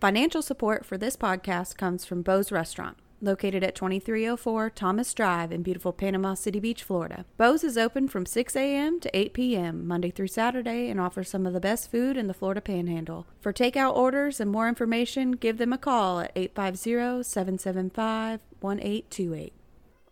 [0.00, 5.64] Financial support for this podcast comes from Bo's Restaurant, located at 2304 Thomas Drive in
[5.64, 7.24] beautiful Panama City Beach, Florida.
[7.36, 9.00] Bo's is open from 6 a.m.
[9.00, 9.88] to 8 p.m.
[9.88, 13.26] Monday through Saturday and offers some of the best food in the Florida Panhandle.
[13.40, 19.52] For takeout orders and more information, give them a call at 850 775 1828.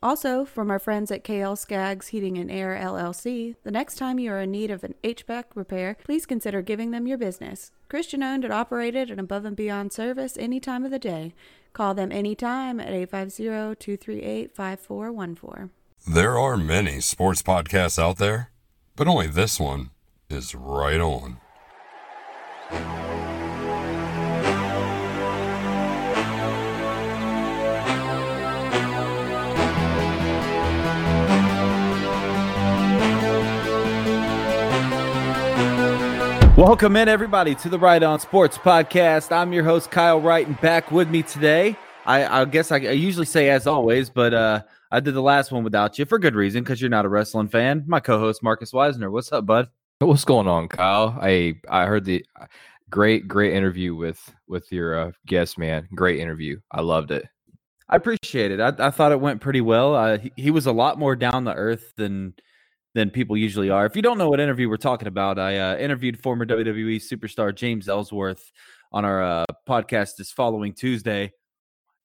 [0.03, 4.33] Also, from our friends at KL Skaggs Heating and Air LLC, the next time you
[4.33, 7.71] are in need of an HVAC repair, please consider giving them your business.
[7.89, 11.35] Christian owned and operated and above and beyond service any time of the day.
[11.73, 15.71] Call them anytime at 850 238 5414.
[16.09, 18.51] There are many sports podcasts out there,
[18.95, 19.91] but only this one
[20.31, 21.39] is right on.
[36.57, 39.31] Welcome in, everybody, to the Right On Sports Podcast.
[39.31, 41.77] I'm your host, Kyle Wright, and back with me today.
[42.07, 45.53] I, I guess I, I, usually say as always, but uh, I did the last
[45.53, 47.85] one without you for good reason because you're not a wrestling fan.
[47.87, 49.13] My co-host Marcus Weisner.
[49.13, 49.69] What's up, bud?
[49.99, 51.19] What's going on, Kyle?
[51.21, 52.25] I I heard the
[52.89, 55.87] great great interview with with your uh, guest, man.
[55.95, 56.59] Great interview.
[56.73, 57.27] I loved it.
[57.91, 58.61] I appreciate it.
[58.61, 59.95] I, I thought it went pretty well.
[59.95, 62.33] Uh, he, he was a lot more down the earth than
[62.97, 63.85] than people usually are.
[63.85, 67.55] If you don't know what interview we're talking about, I uh, interviewed former WWE superstar
[67.55, 68.51] James Ellsworth
[68.91, 71.31] on our uh, podcast this following Tuesday.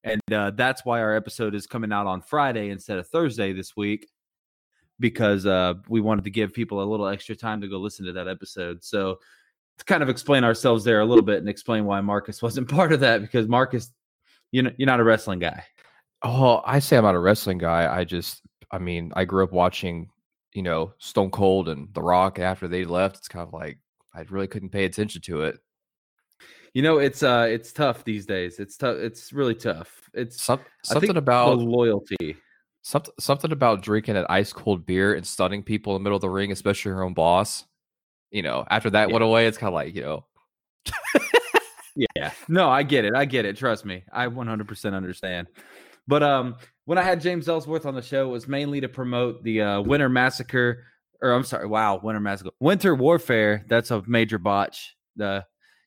[0.03, 3.73] And uh, that's why our episode is coming out on Friday instead of Thursday this
[3.73, 4.09] week,
[4.99, 8.11] because uh, we wanted to give people a little extra time to go listen to
[8.11, 8.83] that episode.
[8.83, 9.19] So,
[9.77, 12.91] to kind of explain ourselves there a little bit and explain why Marcus wasn't part
[12.91, 13.93] of that, because Marcus,
[14.51, 15.63] you know, you're not a wrestling guy.
[16.21, 17.89] Oh, I say I'm not a wrestling guy.
[17.89, 20.09] I just, I mean, I grew up watching
[20.53, 23.79] you know, Stone Cold and The Rock after they left, it's kind of like
[24.13, 25.59] I really couldn't pay attention to it.
[26.73, 28.59] You know, it's uh it's tough these days.
[28.59, 28.97] It's tough.
[28.97, 30.09] It's really tough.
[30.13, 32.37] It's Some, something about loyalty.
[32.81, 36.21] Something something about drinking an ice cold beer and stunning people in the middle of
[36.21, 37.65] the ring, especially your own boss.
[38.31, 39.13] You know, after that yeah.
[39.13, 40.25] went away, it's kind of like you know.
[42.15, 43.13] yeah, no, I get it.
[43.13, 43.57] I get it.
[43.57, 45.47] Trust me, I 100% understand.
[46.07, 46.55] But um,
[46.85, 49.81] when I had James Ellsworth on the show, it was mainly to promote the uh,
[49.81, 50.83] Winter Massacre,
[51.21, 53.65] or I'm sorry, wow, Winter Massacre, Winter Warfare.
[53.67, 54.95] That's a major botch.
[55.15, 55.45] The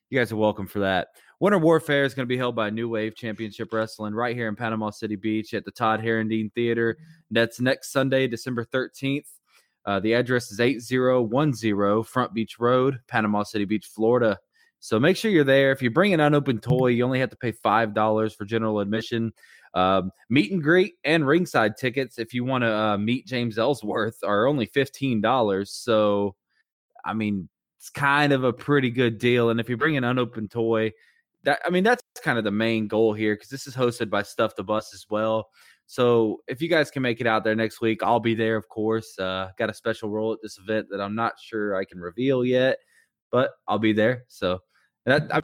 [0.09, 1.09] you guys are welcome for that.
[1.39, 4.55] Winter Warfare is going to be held by New Wave Championship Wrestling right here in
[4.55, 6.97] Panama City Beach at the Todd Herendeen Theater.
[7.29, 9.25] That's next Sunday, December 13th.
[9.85, 14.39] Uh, the address is 8010 Front Beach Road, Panama City Beach, Florida.
[14.79, 15.71] So make sure you're there.
[15.71, 19.33] If you bring an unopened toy, you only have to pay $5 for general admission.
[19.75, 24.17] Um, meet and greet and ringside tickets, if you want to uh, meet James Ellsworth,
[24.23, 25.67] are only $15.
[25.67, 26.35] So,
[27.03, 29.49] I mean, it's kind of a pretty good deal.
[29.49, 30.93] And if you bring an unopened toy,
[31.43, 34.23] that I mean, that's kind of the main goal here because this is hosted by
[34.23, 35.49] Stuff the Bus as well.
[35.87, 38.67] So if you guys can make it out there next week, I'll be there, of
[38.69, 39.19] course.
[39.19, 42.43] Uh, got a special role at this event that I'm not sure I can reveal
[42.43, 42.77] yet,
[43.31, 44.23] but I'll be there.
[44.27, 44.59] So
[45.05, 45.41] that I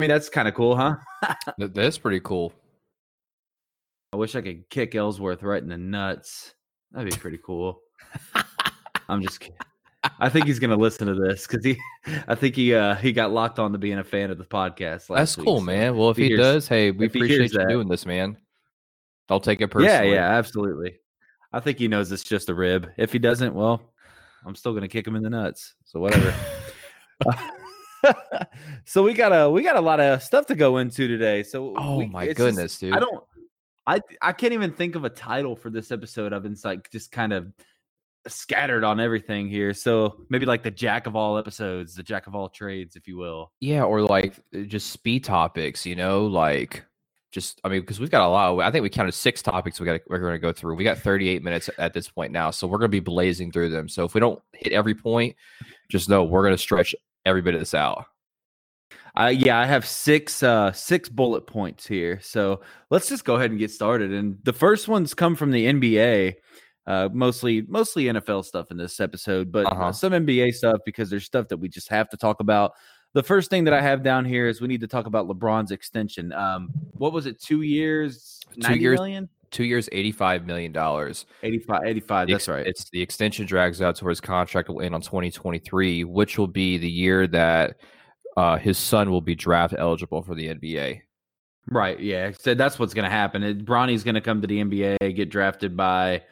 [0.00, 0.96] mean, that's kind of cool, huh?
[1.58, 2.52] that's pretty cool.
[4.14, 6.54] I wish I could kick Ellsworth right in the nuts.
[6.92, 7.80] That'd be pretty cool.
[9.08, 9.56] I'm just kidding.
[10.20, 11.76] I think he's gonna listen to this because he,
[12.28, 15.08] I think he, uh, he got locked on to being a fan of the podcast.
[15.08, 15.96] That's cool, week, man.
[15.96, 17.68] Well, if, he, hears, does, hey, we appreciate you that.
[17.68, 18.36] doing this, man.
[19.28, 20.10] I'll take it personally.
[20.10, 20.94] Yeah, yeah, absolutely.
[21.52, 22.92] I think he knows it's just a rib.
[22.96, 23.82] If he doesn't, well,
[24.46, 25.74] I'm still gonna kick him in the nuts.
[25.86, 26.32] So whatever.
[28.84, 31.42] so we got a we got a lot of stuff to go into today.
[31.42, 32.94] So oh we, my goodness, just, dude!
[32.94, 33.24] I don't
[33.86, 36.32] I I can't even think of a title for this episode.
[36.32, 37.52] I've been like just kind of
[38.26, 39.74] scattered on everything here.
[39.74, 43.16] So maybe like the jack of all episodes, the jack of all trades, if you
[43.16, 43.52] will.
[43.60, 46.84] Yeah, or like uh, just speed topics, you know, like
[47.32, 48.52] just I mean, because we've got a lot.
[48.52, 50.76] Of, I think we counted six topics we got we're going to go through.
[50.76, 53.70] We got 38 minutes at this point now, so we're going to be blazing through
[53.70, 53.88] them.
[53.88, 55.36] So if we don't hit every point,
[55.90, 56.94] just know we're going to stretch
[57.26, 58.06] every bit of this out.
[59.16, 62.18] Uh, yeah, I have six uh, six bullet points here.
[62.20, 64.12] So let's just go ahead and get started.
[64.12, 66.34] And the first ones come from the NBA,
[66.86, 69.92] uh, mostly mostly NFL stuff in this episode, but uh-huh.
[69.92, 72.72] some NBA stuff because there's stuff that we just have to talk about.
[73.12, 75.70] The first thing that I have down here is we need to talk about LeBron's
[75.70, 76.32] extension.
[76.32, 77.40] Um, what was it?
[77.40, 79.28] Two years, two years, million?
[79.52, 81.26] Two years, eighty-five million dollars.
[81.44, 82.66] 85, 85 That's right.
[82.66, 86.36] It's the extension drags out to where his contract will end on twenty twenty-three, which
[86.36, 87.76] will be the year that
[88.36, 91.02] uh, his son will be draft eligible for the NBA.
[91.66, 91.98] Right.
[91.98, 92.32] Yeah.
[92.38, 93.42] So that's what's going to happen.
[93.42, 96.22] It, Bronny's going to come to the NBA, get drafted by,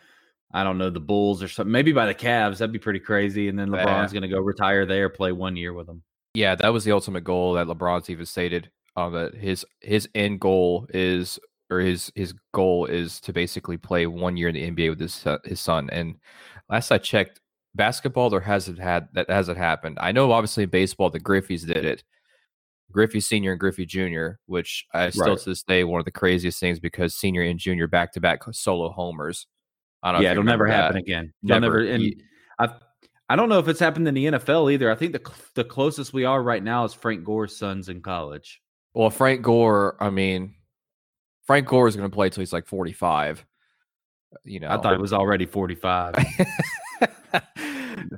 [0.52, 1.72] I don't know, the Bulls or something.
[1.72, 2.58] Maybe by the Cavs.
[2.58, 3.48] That'd be pretty crazy.
[3.48, 6.02] And then LeBron's going to go retire there, play one year with them.
[6.34, 10.40] Yeah, that was the ultimate goal that LeBron's even stated um, that his his end
[10.40, 11.38] goal is
[11.70, 15.24] or his his goal is to basically play one year in the NBA with his
[15.44, 15.90] his son.
[15.90, 16.16] And
[16.70, 17.40] last I checked,
[17.74, 19.98] basketball there hasn't had that hasn't happened.
[20.00, 22.04] I know obviously in baseball the Griffeys did it.
[22.90, 25.38] Griffey Senior and Griffey Junior, which I still Right.
[25.38, 28.42] to this day one of the craziest things because Senior and Junior back to back
[28.52, 29.46] solo homers.
[30.02, 31.02] I don't know yeah, it'll never remember happen that.
[31.02, 31.32] again.
[31.42, 31.60] Never.
[31.60, 31.78] never.
[31.78, 32.22] And
[32.58, 32.74] I,
[33.30, 34.90] I don't know if it's happened in the NFL either.
[34.90, 38.60] I think the the closest we are right now is Frank Gore's sons in college.
[38.92, 40.54] Well, Frank Gore, I mean,
[41.46, 43.46] Frank Gore is going to play till he's like 45.
[44.44, 46.14] You know, I thought it was already forty five.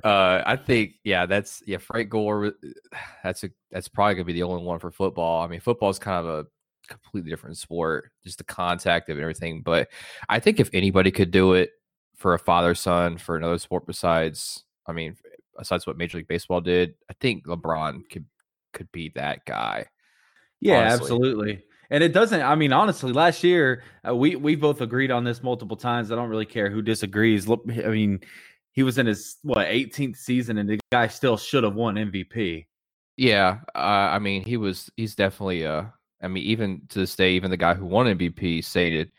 [0.03, 1.77] uh, I think, yeah, that's yeah.
[1.77, 2.53] Frank Gore,
[3.23, 5.43] that's a that's probably gonna be the only one for football.
[5.43, 6.45] I mean, football is kind of a
[6.87, 9.61] completely different sport, just the contact of everything.
[9.61, 9.89] But
[10.29, 11.71] I think if anybody could do it
[12.15, 15.17] for a father son for another sport besides, I mean,
[15.57, 18.25] besides what Major League Baseball did, I think LeBron could
[18.73, 19.87] could be that guy.
[20.61, 21.01] Yeah, honestly.
[21.01, 21.63] absolutely.
[21.89, 22.41] And it doesn't.
[22.41, 26.11] I mean, honestly, last year uh, we we both agreed on this multiple times.
[26.11, 27.47] I don't really care who disagrees.
[27.47, 28.21] Look, I mean,
[28.75, 32.65] he was in his what 18th season, and the guy still should have won MVP.
[33.17, 33.79] Yeah, uh,
[34.13, 35.85] I mean, he was he's definitely uh
[36.21, 39.11] I mean, even to this day, even the guy who won MVP stated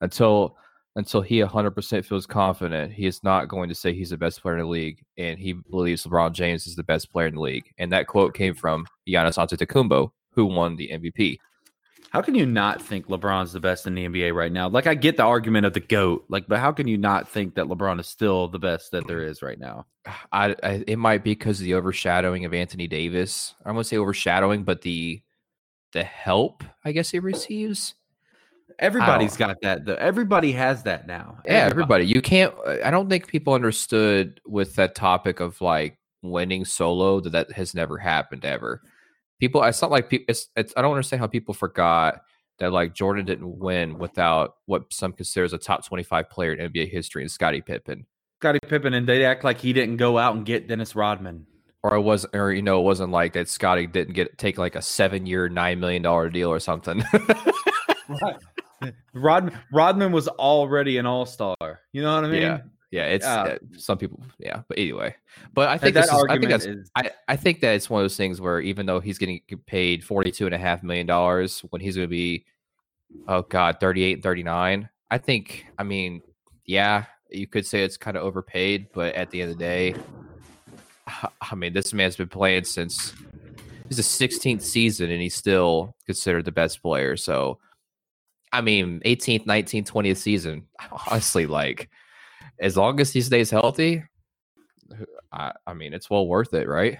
[0.00, 0.56] until
[0.96, 4.56] until he 100% feels confident, he is not going to say he's the best player
[4.56, 7.70] in the league, and he believes LeBron James is the best player in the league.
[7.76, 11.36] And that quote came from Giannis Antetokounmpo, who won the MVP.
[12.10, 14.68] How can you not think LeBron's the best in the NBA right now?
[14.68, 17.56] Like, I get the argument of the goat, like, but how can you not think
[17.56, 19.86] that LeBron is still the best that there is right now?
[20.32, 23.54] I, I it might be because of the overshadowing of Anthony Davis.
[23.64, 25.20] I won't say overshadowing, but the
[25.92, 27.94] the help I guess he receives.
[28.78, 29.84] Everybody's got that.
[29.84, 29.94] Though.
[29.94, 31.38] Everybody has that now.
[31.44, 32.04] Yeah, everybody.
[32.04, 32.54] You can't.
[32.84, 37.74] I don't think people understood with that topic of like winning solo that that has
[37.74, 38.82] never happened ever.
[39.40, 40.26] People, it's not like people.
[40.28, 40.72] It's, it's.
[40.76, 42.22] I don't understand how people forgot
[42.58, 46.90] that like Jordan didn't win without what some considers a top twenty-five player in NBA
[46.90, 48.06] history, and Scottie Pippen.
[48.40, 51.46] Scottie Pippen, and they act like he didn't go out and get Dennis Rodman.
[51.82, 53.48] Or it was, or you know, it wasn't like that.
[53.48, 57.02] Scotty didn't get take like a seven-year, nine million dollar deal or something.
[58.08, 58.36] Right.
[59.14, 61.80] Rodman Rodman was already an all star.
[61.92, 62.42] You know what I mean?
[62.42, 62.60] Yeah.
[62.96, 64.22] Yeah, it's uh, some people.
[64.38, 65.14] Yeah, but anyway,
[65.52, 68.00] but I think that is, I think that's is I, I think that it's one
[68.00, 71.60] of those things where even though he's getting paid forty-two and a half million dollars
[71.70, 72.46] when he's going to be,
[73.28, 76.22] oh god, 38 and 39, I think, I mean,
[76.64, 79.94] yeah, you could say it's kind of overpaid, but at the end of the day,
[81.40, 83.12] I mean, this man's been playing since
[83.88, 87.16] his 16th season and he's still considered the best player.
[87.16, 87.58] So,
[88.52, 90.66] I mean, 18th, 19th, 20th season,
[91.10, 91.90] honestly, like,
[92.60, 94.02] as long as he stays healthy,
[95.32, 96.98] I, I mean, it's well worth it, right?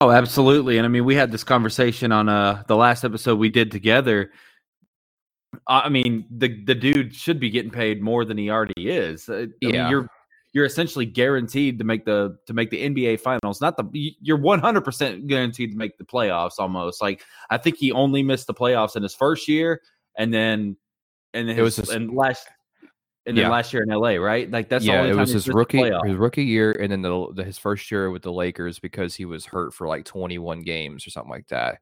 [0.00, 0.78] Oh, absolutely.
[0.78, 4.30] And I mean, we had this conversation on uh the last episode we did together.
[5.66, 9.28] I mean, the the dude should be getting paid more than he already is.
[9.28, 9.90] Uh, I mean, Yeah.
[9.90, 10.08] you're
[10.52, 13.60] you're essentially guaranteed to make the to make the NBA finals.
[13.60, 13.84] Not the
[14.20, 17.02] you're 100% guaranteed to make the playoffs almost.
[17.02, 19.80] Like I think he only missed the playoffs in his first year
[20.16, 20.76] and then
[21.34, 22.48] and then It was his- his- and last
[23.26, 23.44] and Yeah.
[23.44, 24.50] then last year in LA, right?
[24.50, 27.02] Like that's the yeah, only it was he's his rookie his rookie year, and then
[27.02, 30.62] the, the his first year with the Lakers because he was hurt for like 21
[30.62, 31.78] games or something like that.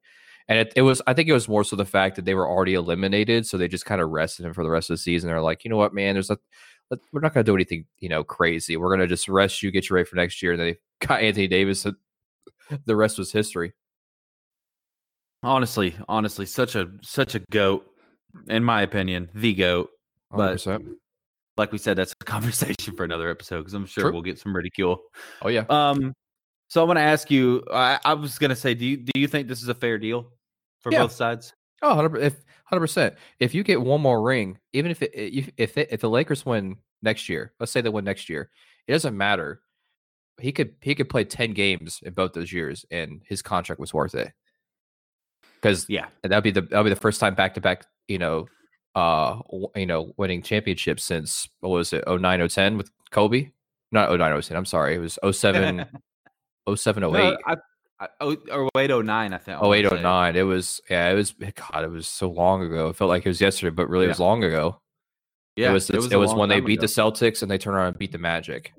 [0.50, 2.49] And it, it was, I think it was more so the fact that they were
[2.49, 5.29] already eliminated, so they just kind of rested him for the rest of the season.
[5.29, 6.39] They're like, you know what, man, there's a,
[7.12, 8.79] we're not going to do anything, you know, crazy.
[8.79, 10.53] We're going to just rest you, get you ready for next year.
[10.53, 11.84] And they got Anthony Davis.
[11.84, 11.96] and
[12.86, 13.74] The rest was history.
[15.43, 17.86] Honestly, honestly, such a such a goat,
[18.48, 19.91] in my opinion, the goat.
[20.31, 20.94] But- 100%.
[21.58, 24.12] Like we said, that's a conversation for another episode because I'm sure True.
[24.12, 25.03] we'll get some ridicule.
[25.43, 26.15] oh yeah, Um,
[26.69, 27.65] so I want to ask you.
[27.72, 30.32] I, I was gonna say, do you do you think this is a fair deal
[30.81, 31.03] for Yeah.
[31.03, 31.53] both sides?
[31.82, 32.36] Oh, 100 if
[32.72, 33.15] 100%.
[33.41, 36.44] If you get one more ring, even if it, if if, it, if the Lakers
[36.46, 38.50] win next year, let's say they win next year,
[38.86, 39.60] it doesn't matter.
[40.41, 43.93] He could he could play 10 games in both those years and his contract was
[43.94, 44.32] worth it.
[45.62, 48.46] Cuz Yeah, that'd be the that'd be the first time back to back, you know,
[48.98, 49.40] uh
[49.76, 52.05] you know, winning championships since what was it?
[52.06, 53.50] 09 010 with Kobe?
[53.93, 54.96] Not 09 010, I'm sorry.
[54.96, 55.86] It was 07
[56.76, 57.10] 07 08.
[57.12, 57.56] No, I,
[58.00, 59.56] I, oh, or wait, oh nine, I think.
[59.56, 60.02] I Oh wanna eight oh say.
[60.02, 60.36] nine.
[60.36, 61.10] It was yeah.
[61.10, 61.84] It was God.
[61.84, 62.88] It was so long ago.
[62.88, 64.81] It felt like it was yesterday, but really it was long ago.
[65.56, 65.90] Yeah, it was.
[65.90, 66.86] It was, a long when they beat the.
[66.86, 68.72] Celtics and they turned around and beat the Magic.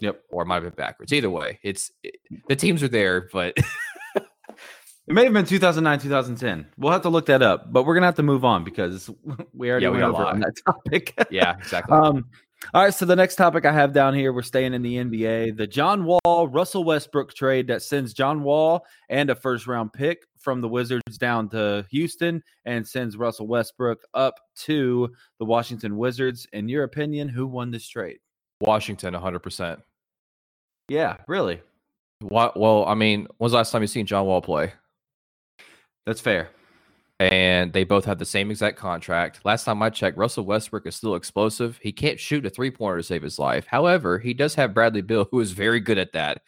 [0.00, 0.20] Yep.
[0.30, 1.12] Or it might have been backwards.
[1.12, 2.16] Either way, it's it,
[2.48, 3.56] the teams are there, but
[5.08, 6.66] It may have been 2009, 2010.
[6.78, 9.10] We'll have to look that up, but we're gonna have to move on because
[9.52, 11.14] we already Yeah, we went over on that topic.
[11.30, 11.96] yeah, exactly.
[11.96, 12.26] Um,
[12.72, 15.56] All right, so the next topic I have down here, we're staying in the NBA.
[15.56, 20.24] The John Wall Russell Westbrook trade that sends John Wall and a first round pick
[20.38, 26.46] from the Wizards down to Houston and sends Russell Westbrook up to the Washington Wizards.
[26.52, 28.18] In your opinion, who won this trade?
[28.60, 29.82] Washington, 100%.
[30.88, 31.60] Yeah, really.
[32.20, 34.72] What, well, I mean, when's the last time you seen John Wall play?
[36.06, 36.50] That's fair.
[37.20, 39.44] And they both have the same exact contract.
[39.44, 41.78] Last time I checked, Russell Westbrook is still explosive.
[41.80, 43.66] He can't shoot a three pointer to save his life.
[43.66, 46.42] However, he does have Bradley Beal, who is very good at that.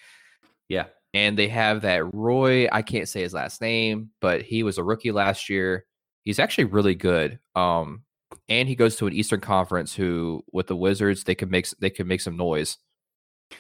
[0.69, 0.87] Yeah.
[1.13, 4.83] And they have that Roy, I can't say his last name, but he was a
[4.83, 5.85] rookie last year.
[6.25, 7.39] He's actually really good.
[7.55, 8.03] Um,
[8.49, 11.91] and he goes to an Eastern Conference who with the Wizards, they can make they
[11.91, 12.79] can make some noise.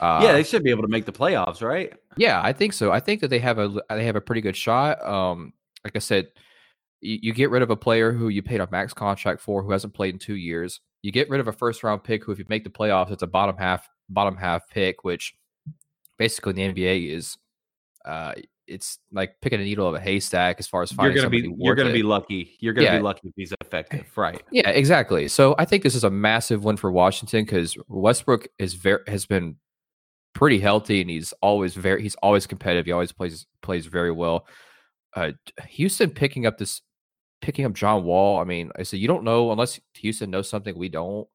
[0.00, 1.92] Uh, yeah, they should be able to make the playoffs, right?
[2.16, 2.90] Yeah, I think so.
[2.90, 5.04] I think that they have a they have a pretty good shot.
[5.06, 5.52] Um,
[5.84, 6.28] like I said,
[7.00, 9.70] you, you get rid of a player who you paid a max contract for who
[9.70, 10.80] hasn't played in two years.
[11.02, 13.22] You get rid of a first round pick who, if you make the playoffs, it's
[13.22, 15.34] a bottom half bottom half pick, which
[16.18, 17.36] basically in the NBA is
[18.04, 18.32] uh,
[18.66, 21.54] it's like picking a needle of a haystack as far as finding you're gonna be
[21.58, 21.94] you're gonna it.
[21.94, 22.56] be lucky.
[22.60, 22.96] You're gonna Yeah.
[22.96, 24.42] be lucky if he's effective, right?
[24.50, 25.28] Yeah, exactly.
[25.28, 29.26] So I think this is a massive win for Washington because Westbrook is very has
[29.26, 29.56] been
[30.34, 32.86] pretty healthy and he's always very he's always competitive.
[32.86, 34.46] He always plays plays very well.
[35.14, 35.32] Uh,
[35.68, 36.82] Houston picking up this
[37.40, 38.38] picking up John Wall.
[38.40, 41.28] I mean, I said you don't know unless Houston knows something we don't.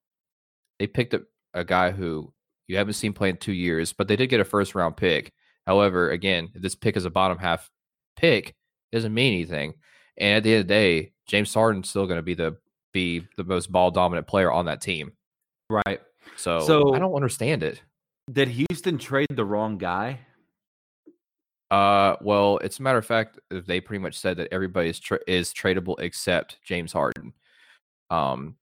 [0.80, 2.34] They picked up a guy who
[2.68, 5.34] you haven't seen play in two years, but they did get a first round pick.
[5.66, 7.70] However, again, if this pick is a bottom half
[8.16, 9.74] pick, it doesn't mean anything.
[10.18, 12.58] And at the end of the day, James Harden's still going to be the
[12.92, 15.12] be the most ball dominant player on that team.
[15.70, 16.02] Right.
[16.36, 17.82] So, So- I don't understand it.
[18.32, 20.20] Did Houston trade the wrong guy?
[21.72, 25.20] Uh, well, it's a matter of fact, they pretty much said that everybody is tra-
[25.28, 27.34] is tradable except James Harden.
[28.10, 28.56] Um,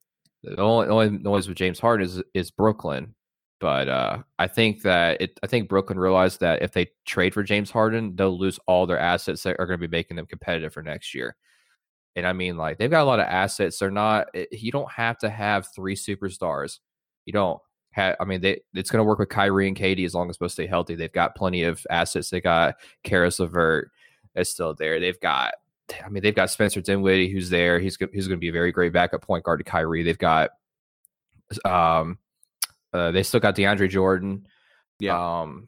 [0.44, 3.16] the only, only noise with James Harden is is Brooklyn,
[3.62, 5.40] but uh, I think that it.
[5.44, 9.00] I think Brooklyn realized that if they trade for James Harden, they'll lose all their
[9.00, 11.36] assets that are going to be making them competitive for next year.
[12.16, 13.80] And I mean, like they've got a lot of assets.
[13.80, 14.28] They're not.
[14.34, 16.80] it- You don't have to have three superstars.
[17.26, 17.60] You don't.
[17.98, 20.38] Have, I mean, they, it's going to work with Kyrie and KD as long as
[20.38, 20.94] both stay healthy.
[20.94, 22.30] They've got plenty of assets.
[22.30, 23.90] They got Caris LeVert
[24.36, 25.00] is still there.
[25.00, 25.56] They've got,
[26.06, 27.80] I mean, they've got Spencer Dinwiddie who's there.
[27.80, 30.04] He's go- he's going to be a very great backup point guard to Kyrie.
[30.04, 30.52] They've got,
[31.66, 32.20] um,
[32.94, 34.48] uh, they still got DeAndre Jordan.
[35.00, 35.42] Yeah.
[35.42, 35.68] Um,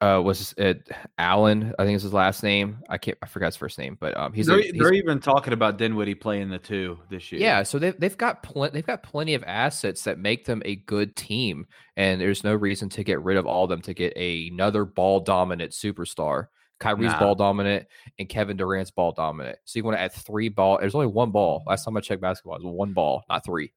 [0.00, 1.72] uh, was it Allen?
[1.78, 2.78] I think is his last name.
[2.88, 3.16] I can't.
[3.22, 6.14] I forgot his first name, but um, he's, they're, he's they're even talking about Dinwiddie
[6.14, 7.40] playing the two this year.
[7.40, 10.76] yeah, so they've they've got plenty they've got plenty of assets that make them a
[10.76, 14.14] good team, and there's no reason to get rid of all of them to get
[14.16, 16.48] another ball dominant superstar.
[16.78, 17.18] Kyrie's Nah.
[17.18, 17.86] ball dominant
[18.18, 19.58] and Kevin Durant's ball dominant.
[19.64, 20.76] So you want to add three ball?
[20.78, 21.64] There's only one ball.
[21.66, 23.72] Last time I checked basketball, it was one ball, not three.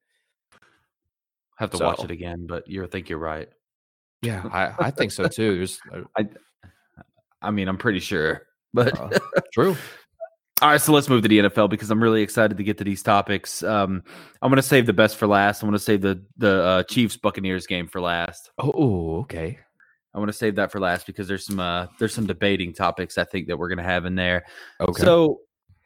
[1.57, 3.47] have to watch it again, but you think you're right.
[4.21, 5.57] Yeah, I, I think so too.
[5.57, 6.23] There's uh,
[7.41, 9.19] I mean, I'm pretty sure, but uh,
[9.53, 9.75] true.
[10.61, 12.83] All right, so let's move to the NFL because I'm really excited to get to
[12.83, 13.63] these topics.
[13.63, 14.03] Um,
[14.41, 15.63] I'm going to save the best for last.
[15.63, 18.51] I'm going to save the the uh, Chiefs Buccaneers game for last.
[18.57, 19.57] Oh, okay.
[20.13, 23.17] I want to save that for last because there's some uh, there's some debating topics
[23.17, 24.43] I think that we're going to have in there.
[24.81, 25.01] Okay.
[25.01, 25.39] So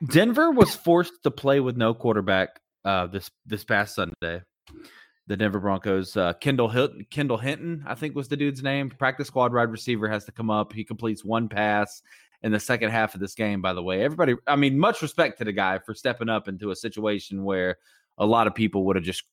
[0.10, 4.42] Denver was forced to play with no quarterback uh, this this past Sunday.
[5.28, 8.90] The Denver Broncos, uh, Kendall Hilton, Kendall Hinton, I think was the dude's name.
[8.90, 10.74] Practice squad wide receiver has to come up.
[10.74, 12.02] He completes one pass
[12.42, 13.62] in the second half of this game.
[13.62, 16.72] By the way, everybody, I mean, much respect to the guy for stepping up into
[16.72, 17.78] a situation where
[18.18, 19.24] a lot of people would have just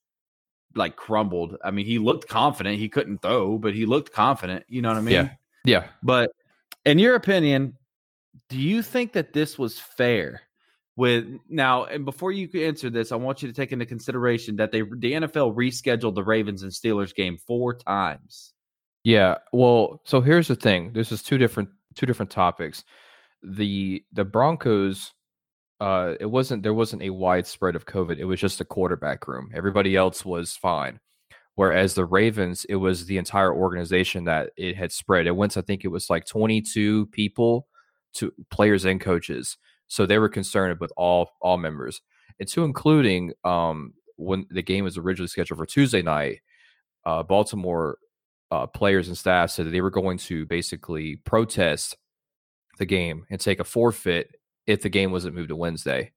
[0.76, 1.56] like crumbled.
[1.64, 2.78] I mean, he looked confident.
[2.78, 4.64] He couldn't throw, but he looked confident.
[4.68, 5.14] You know what I mean?
[5.14, 5.30] Yeah.
[5.64, 5.84] yeah.
[6.02, 6.30] But
[6.84, 7.76] in your opinion,
[8.48, 10.42] do you think that this was fair?
[11.00, 14.70] With now, and before you answer this, I want you to take into consideration that
[14.70, 18.52] they the NFL rescheduled the Ravens and Steelers game four times.
[19.02, 19.38] Yeah.
[19.50, 20.92] Well, so here's the thing.
[20.92, 22.84] This is two different two different topics.
[23.42, 25.14] The the Broncos
[25.80, 28.18] uh it wasn't there wasn't a widespread of COVID.
[28.18, 29.48] It was just a quarterback room.
[29.54, 31.00] Everybody else was fine.
[31.54, 35.26] Whereas the Ravens, it was the entire organization that it had spread.
[35.26, 37.68] It went, I think it was like 22 people
[38.16, 39.56] to players and coaches.
[39.90, 42.00] So they were concerned with all all members.
[42.38, 46.40] And to including um when the game was originally scheduled for Tuesday night,
[47.04, 47.98] uh Baltimore
[48.50, 51.96] uh, players and staff said that they were going to basically protest
[52.78, 54.34] the game and take a forfeit
[54.66, 56.12] if the game wasn't moved to Wednesday.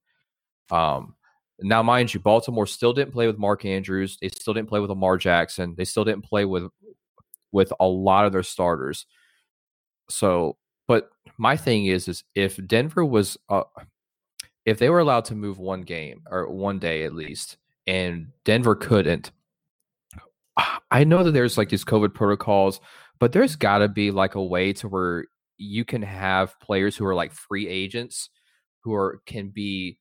[0.72, 1.15] Um,
[1.62, 4.18] now, mind you, Baltimore still didn't play with Mark Andrews.
[4.20, 5.75] They still didn't play with Lamar Jackson.
[5.77, 6.70] They still didn't play with
[7.51, 9.06] with a lot of their starters.
[10.10, 10.58] So,
[11.38, 13.63] my thing is, is if Denver was, uh,
[14.66, 18.75] if they were allowed to move one game or one day at least, and Denver
[18.75, 19.32] couldn't,
[20.92, 22.80] I know that there's like these COVID protocols,
[23.20, 25.25] but there's got to be like a way to where
[25.58, 28.30] you can have players who are like free agents
[28.84, 29.98] who are can be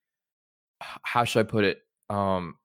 [1.03, 1.79] how should I put it?
[2.11, 2.57] Um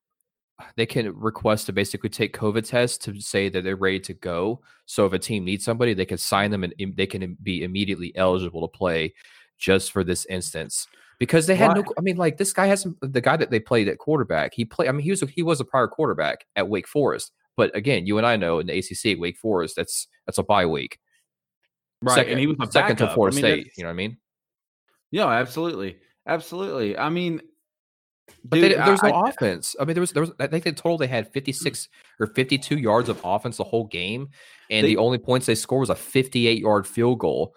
[0.76, 4.62] they can request to basically take COVID tests to say that they're ready to go.
[4.86, 8.16] So if a team needs somebody, they can sign them and they can be immediately
[8.16, 9.14] eligible to play
[9.58, 10.88] just for this instance.
[11.20, 11.84] Because they had no.
[11.98, 14.54] I mean, like this guy has some, the guy that they played at quarterback.
[14.54, 17.32] He played, I mean, he was a, he was a prior quarterback at Wake Forest.
[17.56, 20.68] But again, you and I know in the ACC, Wake Forest, that's that's a bye
[20.68, 21.00] week.
[22.04, 23.16] Right, second, and he was a second to backup.
[23.16, 23.72] Florida I mean, State.
[23.78, 24.18] You know what I mean?
[25.10, 25.98] Yeah, absolutely,
[26.28, 26.96] absolutely.
[26.96, 27.42] I mean,
[28.44, 29.76] But dude, they, there's no I- offense.
[29.80, 30.32] I mean, there was there was.
[30.40, 34.30] I think they total they had 56 or 52 yards of offense the whole game,
[34.70, 37.56] and They- the only points they scored was a 58 yard field goal.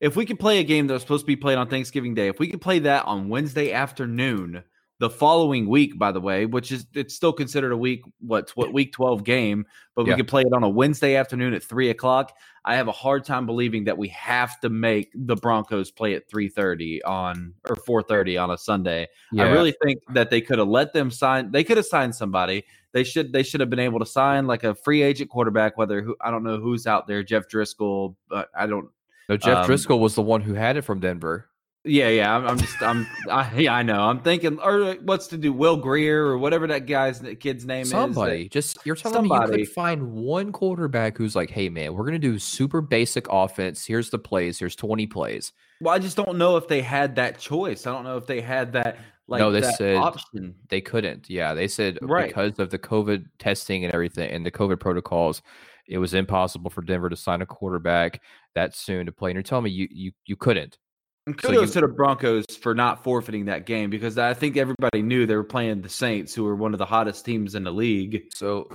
[0.00, 2.26] if we could play a game that was supposed to be played on Thanksgiving Day,
[2.28, 4.64] if we could play that on Wednesday afternoon,
[5.02, 8.72] the following week, by the way, which is it's still considered a week, what's what
[8.72, 9.66] week 12 game,
[9.96, 10.16] but we Yeah.
[10.16, 12.32] could play it on a Wednesday afternoon at three o'clock.
[12.64, 16.28] I have a hard time believing that we have to make the Broncos play at
[16.28, 19.08] 3:30 on or 4:30 on a Sunday.
[19.36, 21.50] I really think that they could have let them sign.
[21.50, 22.62] They could have signed somebody.
[22.92, 23.32] They should.
[23.32, 25.76] They should have been able to sign like a free agent quarterback.
[25.76, 28.88] Whether who I don't know who's out there, Jeff Driskel, but I don't.
[29.28, 29.36] no.
[29.36, 31.48] Jeff um, Driskel was the one who had it from Denver.
[31.84, 32.36] Yeah, yeah.
[32.36, 32.80] I'm, I'm just.
[32.80, 33.06] I'm.
[33.28, 34.00] I, yeah, I know.
[34.02, 34.60] I'm thinking.
[34.60, 35.52] Or uh, what's to do?
[35.52, 38.14] Will Grier or whatever that guy's kid's name Somebody is.
[38.14, 38.48] Somebody.
[38.50, 42.04] Just you're telling me you somebody- could find one quarterback who's like, hey man, we're
[42.04, 43.84] gonna do super basic offense.
[43.84, 44.60] Here's the plays.
[44.60, 45.52] Here's 20 plays.
[45.80, 47.84] Well, I just don't know if they had that choice.
[47.86, 50.54] I don't know if they had that like No, they said- option.
[50.68, 51.28] They couldn't.
[51.28, 52.28] Yeah, they said Right.
[52.28, 55.42] because of the COVID testing and everything and the COVID protocols,
[55.88, 58.20] it was impossible for Denver to sign a quarterback
[58.54, 59.30] that soon to play.
[59.30, 60.78] And you're telling me you you you couldn't.
[61.26, 64.56] And So kudos you- to the Broncos for not forfeiting that game because I think
[64.56, 67.62] everybody knew they were playing the Saints, who were one of the hottest teams in
[67.64, 68.24] the league.
[68.34, 68.68] So,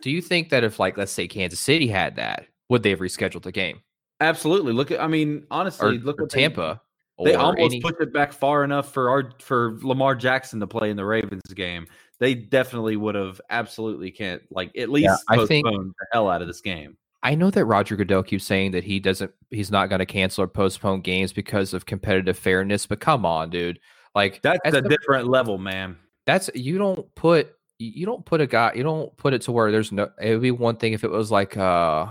[0.00, 3.00] do you think that if, like, let's say Kansas City had that, would they have
[3.00, 3.82] rescheduled the game
[4.20, 4.72] Absolutely.
[4.72, 5.02] Look at.
[5.02, 6.80] I mean, or, honestly, look or what they- Tampa?
[7.22, 10.66] They, or almost any- pushed it back far enough for our for Lamar Jackson to
[10.66, 11.86] play in the Ravens game.
[12.20, 15.64] They definitely would have absolutely can't like at least I postponed think-
[15.98, 16.96] the hell out of this game.
[17.22, 20.42] I know that Roger Goodell keeps saying that he doesn't, he's not going to cancel
[20.44, 22.84] or postpone games because of competitive fairness.
[22.86, 23.78] But come on, dude,
[24.14, 25.96] like That's a different level, man.
[26.26, 29.72] that's you don't put you don't put a guy you don't put it to where
[29.72, 30.08] there's no.
[30.20, 32.06] It would be one thing if it was like uh,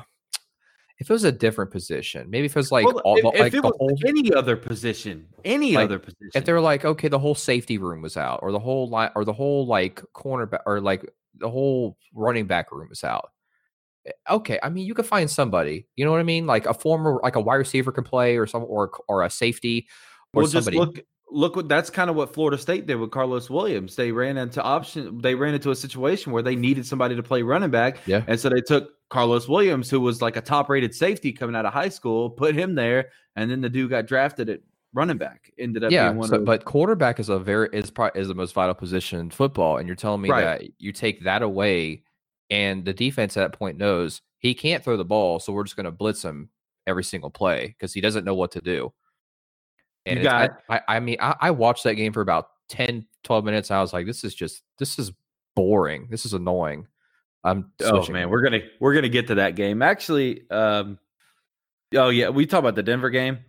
[0.97, 3.45] if it was a different position, maybe if it was like Well, all, if, the-
[3.45, 7.07] if it was whole any other position, any Like, other position, if they're like, okay,
[7.07, 10.61] the whole safety room was out, or the whole line, or the whole like cornerback,
[10.65, 13.29] or like the whole running back room was out.
[14.05, 15.87] Eh, Okay, I mean, you could find somebody.
[15.95, 16.45] You know what I mean?
[16.47, 19.87] Like a former, like a wide receiver can play, or some, or or a safety,
[20.33, 20.77] or well, just somebody.
[20.77, 20.99] look
[21.33, 23.95] look what that's kind of what Florida State did with Karlos Williams.
[23.95, 25.19] They ran into option.
[25.21, 27.99] They ran into a situation where they needed somebody to play running back.
[28.05, 28.23] Yeah.
[28.27, 31.65] and so they took Karlos Williams, who was like a top rated safety coming out
[31.65, 34.59] of high school, put him there, and then the dude got drafted at
[34.93, 35.51] running back.
[35.57, 38.27] Ended up yeah, being one so, of but quarterback is a very is probably is
[38.27, 40.43] the most vital position in football, and you're telling me Right.
[40.43, 42.03] that you take that away,
[42.51, 45.77] and the defense at that point knows he can't throw the ball, so we're just
[45.77, 46.49] going to blitz him
[46.85, 48.93] every single play because he doesn't know what to do.
[50.05, 53.45] And You got- I, I, mean, I, I watched that game for about 10, 12
[53.45, 53.69] minutes.
[53.69, 55.11] And I was like, this is just this is
[55.55, 56.07] boring.
[56.09, 56.87] This is annoying.
[57.43, 59.81] I'm Oh man, we're gonna we're gonna get to that game.
[59.81, 60.99] Actually, um,
[61.95, 63.39] oh yeah, we talk about the Denver game.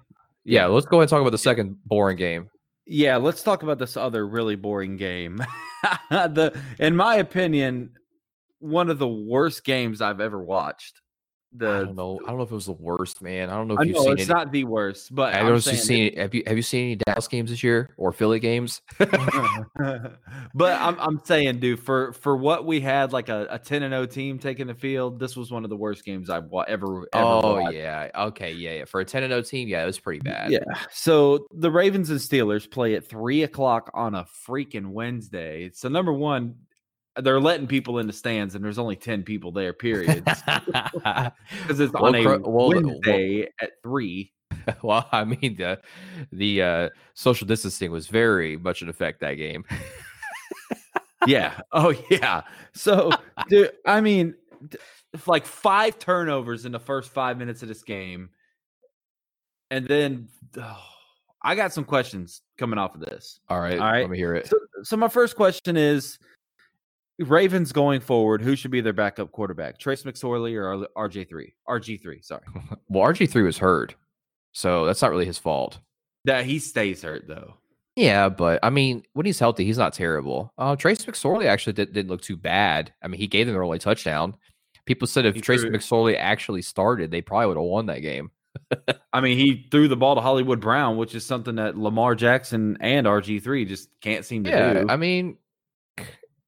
[0.45, 0.65] yeah.
[0.67, 2.49] Let's go ahead and talk about the second boring game.
[2.87, 5.43] Yeah, let's talk about this other really boring game.
[6.11, 7.91] the, in my opinion,
[8.63, 11.01] one of the worst games I've ever watched.
[11.55, 12.19] The I don't know.
[12.25, 13.51] I don't know if it was the worst, man.
[13.51, 14.33] I don't know if I you've know seen it's any.
[14.33, 16.07] not the worst, but I don't know if you've seen.
[16.07, 16.17] It.
[16.17, 18.81] Have you have you seen any Dallas games this year or Philly games?
[18.99, 23.93] but I'm I'm saying, dude, for for what we had, like a, a 10 and
[23.93, 27.07] 0 team taking the field, this was one of the worst games I've wa- ever.
[27.13, 27.77] ever oh watched.
[27.77, 28.09] yeah.
[28.15, 28.53] Okay.
[28.53, 28.73] Yeah.
[28.73, 28.85] Yeah.
[28.87, 30.53] For a ten and zero team, yeah, it was pretty bad.
[30.53, 30.61] Yeah.
[30.91, 35.71] So the Ravens and Steelers play at three o'clock on a freaking Wednesday.
[35.75, 36.55] So number one,
[37.17, 39.73] they're letting people in the stands, and there's only ten people there.
[39.73, 40.25] Period.
[41.63, 44.33] Because it's Well, on a well, well- Wednesday at three.
[44.83, 45.81] well, I mean the
[46.31, 49.65] the uh, social distancing was very much in effect that game.
[51.27, 51.61] Yeah.
[51.71, 52.43] Oh yeah.
[52.75, 53.11] So,
[53.49, 54.35] dude, I mean,
[55.27, 58.31] like five turnovers in the first five minutes of this game,
[59.71, 60.83] and then oh,
[61.43, 63.41] I got some questions coming off of this.
[63.49, 63.79] All right.
[63.79, 64.01] All right.
[64.01, 64.49] Let me hear it.
[64.49, 66.19] So, so my first question is
[67.23, 69.79] Ravens going forward, who should be their backup quarterback?
[69.79, 71.53] Trace McSorley or RJ3?
[71.69, 72.43] RG3, sorry.
[72.89, 73.95] Well, RG three was hurt,
[74.53, 75.79] so that's not really his fault.
[76.25, 77.55] That he stays hurt though.
[77.97, 80.53] Yeah, but I mean, when he's healthy, he's not terrible.
[80.59, 82.93] Uh, Trace McSorley actually did, didn't look too bad.
[83.03, 84.35] I mean, he gave them the early touchdown.
[84.87, 88.01] People said if He Trace threw- McSorley actually started, they probably would have won that
[88.01, 88.31] game.
[89.13, 92.77] I mean, he threw the ball to Hollywood Brown, which is something that Lamar Jackson
[92.81, 94.87] and RG3 just can't seem to Yeah, do.
[94.89, 95.37] I mean,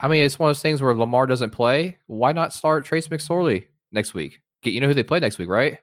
[0.00, 1.98] I mean, it's one of those things where Lamar doesn't play.
[2.06, 4.40] Why not start Trace McSorley next week?
[4.62, 5.78] Get you know who they play next week, right?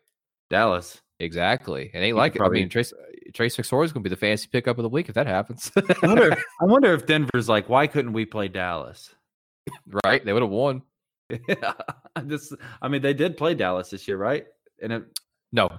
[0.49, 1.01] Dallas.
[1.19, 1.91] Exactly.
[1.93, 2.93] It ain't could like probably- I mean, Trace
[3.33, 5.71] Trace McSorley is going to be the fantasy pickup of the week if that happens.
[5.77, 9.13] I wonder, I wonder if Denver's like, why couldn't we play Dallas?
[10.03, 10.23] right?
[10.25, 10.81] They would have won.
[11.47, 11.71] Yeah.
[12.23, 14.45] this, I mean, they did play Dallas this year, right?
[14.81, 15.03] And it,
[15.53, 15.69] No,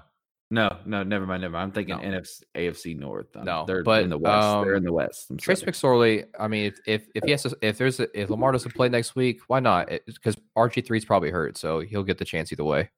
[0.52, 1.62] no, no, never mind, never mind.
[1.64, 2.02] I'm thinking No.
[2.18, 3.34] NFC, AFC North.
[3.34, 4.62] Um, No, they're but, in the West.
[4.62, 5.30] they're in um, the West.
[5.30, 5.72] I'm Trace sorry.
[5.72, 6.26] McSorley.
[6.38, 8.90] I mean, if if if he has to, if there's a, if Lamar doesn't play
[8.90, 9.88] next week, why not?
[10.06, 12.90] Because RG three is probably hurt, so he'll get the chance either way.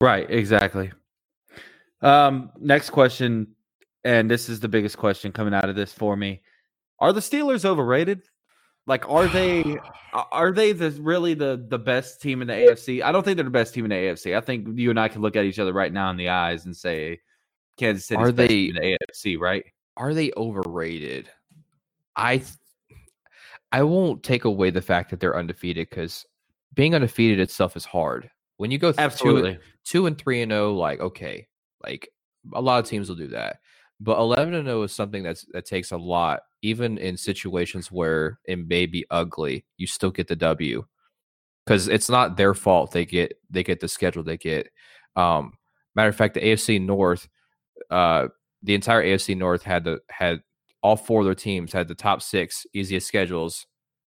[0.00, 0.90] Right, exactly.
[2.02, 3.54] Um, next question,
[4.04, 6.42] and this is the biggest question coming out of this for me:
[6.98, 8.22] Are the Steelers overrated?
[8.88, 9.76] Like, are they
[10.32, 13.02] are they the really the the best team in the AFC?
[13.02, 14.34] I don't think they're the best team in the AFC.
[14.36, 16.64] I think you and I can look at each other right now in the eyes
[16.64, 17.20] and say
[17.76, 19.64] Kansas City Are best they- in the AFC, right?
[19.98, 21.28] Are they overrated?
[22.16, 22.42] I
[23.70, 26.24] I won't take away the fact that they're undefeated because
[26.74, 28.30] being undefeated itself is hard.
[28.56, 29.58] When you go th- two, Absolutely.
[29.84, 31.46] two and three and zero, like okay,
[31.84, 32.08] like
[32.54, 33.58] a lot of teams will do that.
[34.00, 38.38] But eleven and zero is something that's that takes a lot, even in situations where
[38.44, 39.64] it may be ugly.
[39.76, 40.84] You still get the W
[41.64, 42.92] because it's not their fault.
[42.92, 44.68] They get they get the schedule they get.
[45.16, 45.52] Um,
[45.94, 47.28] matter of fact, the AFC North,
[47.90, 48.28] uh,
[48.62, 50.42] the entire AFC North had the had
[50.82, 53.66] all four of their teams had the top six easiest schedules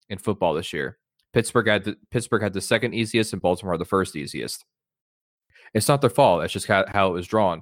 [0.10, 0.98] in football this year.
[1.34, 4.66] Pittsburgh had the, Pittsburgh had the second easiest, and Baltimore had the first easiest.
[5.74, 6.42] It's not their fault.
[6.42, 7.62] That's just how, how it was drawn.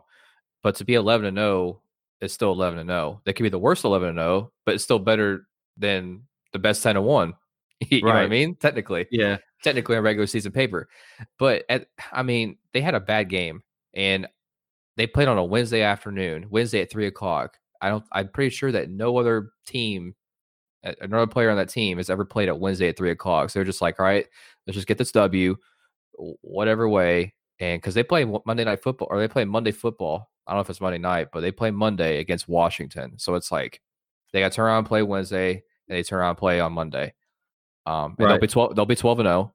[0.62, 1.82] But to be eleven and zero
[2.22, 3.22] is still eleven and zero.
[3.26, 5.48] They could be the worst eleven and zero, but it's still better
[5.78, 6.24] than
[6.54, 7.34] the best ten and one.
[7.90, 8.56] you know what I mean?
[8.56, 9.38] Technically, Yeah.
[9.64, 10.88] technically on regular season paper.
[11.38, 13.62] But at, I mean, they had a bad game,
[13.94, 14.28] and
[14.96, 17.58] they played on a Wednesday afternoon, Wednesday at three o'clock.
[17.82, 18.04] I don't.
[18.14, 20.16] I'm pretty sure that no other team,
[20.84, 23.50] another player on that team, has ever played at Wednesday at three o'clock.
[23.50, 24.26] So they're just like, all right,
[24.66, 25.58] let's just get this W,
[26.18, 27.34] w- whatever way.
[27.60, 30.30] And because they play Monday night football, or they play Monday football.
[30.48, 33.18] I don't know if it's Monday night, but they play Monday against Washington.
[33.18, 33.82] So it's like
[34.32, 36.74] they got to turn around and play Wednesday, and they turn around and play on
[36.74, 37.14] Monday.
[37.86, 38.76] Um, and they'll be twelve.
[38.76, 39.54] They'll be twelve and zero.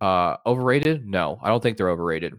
[0.00, 1.06] Uh, overrated?
[1.06, 2.34] No, I don't think they're overrated.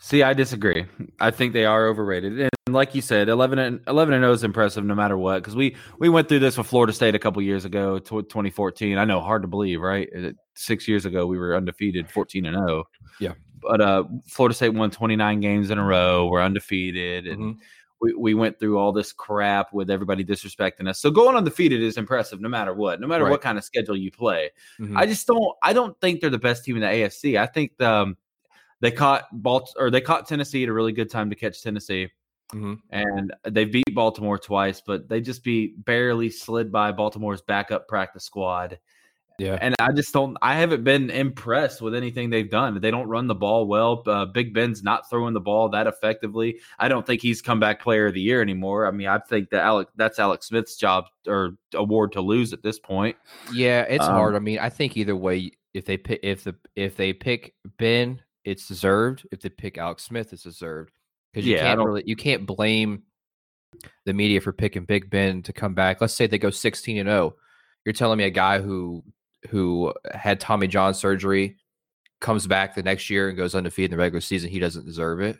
[0.00, 0.86] See, I disagree.
[1.20, 2.38] I think they are overrated.
[2.38, 5.56] And like you said, 11 and 11 and 0 is impressive no matter what cuz
[5.56, 8.96] we we went through this with Florida State a couple years ago, tw 2014.
[8.96, 10.08] I know hard to believe, right?
[10.16, 12.84] Uh, 6 years ago we were undefeated, 14 and 0.
[13.20, 13.32] Yeah.
[13.60, 16.28] But uh Florida State won 29 games in a row.
[16.28, 17.58] We're undefeated and Mhm.
[18.00, 21.00] we, we went through all this crap with everybody disrespecting us.
[21.00, 23.30] So going undefeated is impressive no matter what, no matter Right.
[23.30, 24.50] what kind of schedule you play.
[24.78, 24.96] Mhm.
[24.96, 25.56] I just don't.
[25.62, 27.36] I don't think they're the best team in the AFC.
[27.38, 28.16] I think um,
[28.80, 32.08] they caught Balt or they caught Tennessee at a really good time to catch Tennessee,
[32.54, 32.78] Mhm.
[32.90, 38.22] and they beat Baltimore twice, but they just be barely slid by Baltimore's backup practice
[38.24, 38.78] squad.
[39.38, 39.56] Yeah.
[39.60, 40.36] And I just don't.
[40.42, 42.80] I haven't been impressed with anything they've done.
[42.80, 44.02] They don't run the ball well.
[44.04, 46.58] Uh, Big Ben's not throwing the ball that effectively.
[46.80, 48.86] I don't think he's comeback player of the year anymore.
[48.86, 52.64] I mean, I think that Alex that's Alex Smith's job or award to lose at
[52.64, 53.16] this point.
[53.54, 54.34] Yeah, it's Um, hard.
[54.34, 58.20] I mean, I think either way, if they pick if the if they pick Ben,
[58.44, 59.24] it's deserved.
[59.30, 60.90] If they pick Alex Smith, it's deserved.
[61.32, 63.04] Because you Yeah, can't really you can't blame
[64.04, 66.00] the media for picking Big Ben to come back.
[66.00, 67.36] Let's say they go sixteen and zero.
[67.84, 69.04] You're telling me a guy who
[69.50, 71.56] who had Tommy John surgery
[72.20, 75.20] comes back the next year and goes undefeated in the regular season, he doesn't deserve
[75.20, 75.36] it.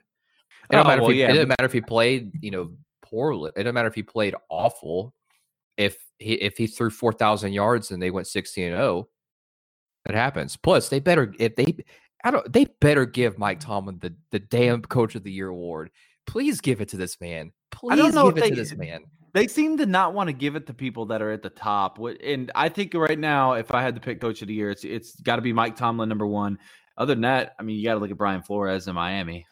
[0.71, 2.73] It Oh, matter well, if he, yeah, it doesn't matter if he played, you know,
[3.03, 3.51] poorly.
[3.57, 5.15] It doesn't matter if he played awful.
[5.77, 9.09] If he if he threw four thousand yards and they went sixteen and oh, zero,
[10.07, 10.57] that happens.
[10.57, 11.77] Plus, they better if they
[12.25, 15.91] I don't they better give Mike Tomlin the the damn Coach of the Year award.
[16.27, 17.53] Please give it to this man.
[17.71, 19.05] Please I don't know give it to this man.
[19.35, 21.99] They seem to not want to give it to people that are at the top.
[21.99, 24.85] And I think right now, if I had to pick coach of the year, it's
[24.85, 26.59] it's got to be Mike Tomlin number one.
[26.97, 29.47] Other than that, I mean, you got to look at Brian Flores in Miami.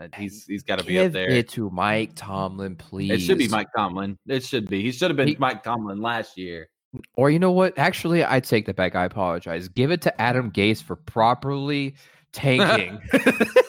[0.00, 1.26] Uh, he's he's got to be up there.
[1.26, 1.38] Give there.
[1.38, 3.10] it to Mike Tomlin, please.
[3.10, 4.18] It should be Mike Tomlin.
[4.26, 4.82] It should be.
[4.82, 6.68] He should have been He- Mike Tomlin last year.
[7.14, 7.78] Or you know what?
[7.78, 8.94] Actually, I take that back.
[8.94, 9.68] I apologize.
[9.68, 11.94] Give it to Adam Gase for properly
[12.32, 12.98] tanking.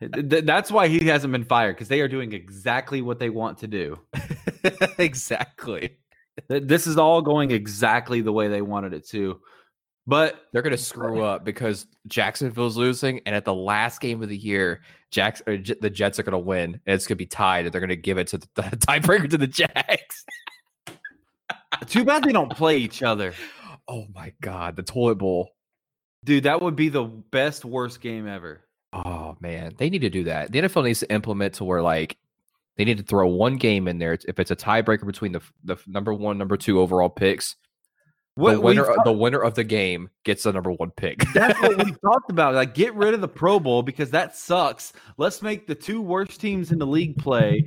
[0.00, 3.30] Th- th- That's why he hasn't been fired because they are doing exactly what they
[3.30, 3.98] want to do.
[4.98, 5.98] exactly.
[6.48, 9.40] This is all going exactly the way they wanted it to.
[10.06, 14.36] But They're gonna screw up because Jacksonville's losing, and at the last game of the
[14.36, 17.72] year, Jacks uh, J- the Jets are gonna win, and it's gonna be tied, and
[17.72, 20.24] they're gonna give it to the, the tiebreaker to the Jacks.
[21.86, 23.32] too bad they don't play each other.
[23.88, 25.50] Oh my god, the toilet bowl.
[26.24, 28.63] Dude, that would be the best worst game ever.
[28.94, 30.52] Oh man, they need to do that.
[30.52, 32.16] The NFL needs to implement to where like
[32.76, 34.16] they need to throw one game in there.
[34.26, 37.56] If it's a tiebreaker between the the number one, number two overall picks,
[38.36, 41.24] What the winner, the winner of the game gets the number one pick.
[41.34, 42.54] That's what we talked about.
[42.54, 44.92] Like, get rid of the Pro Bowl because that sucks.
[45.16, 47.66] Let's make the two worst teams in the league play.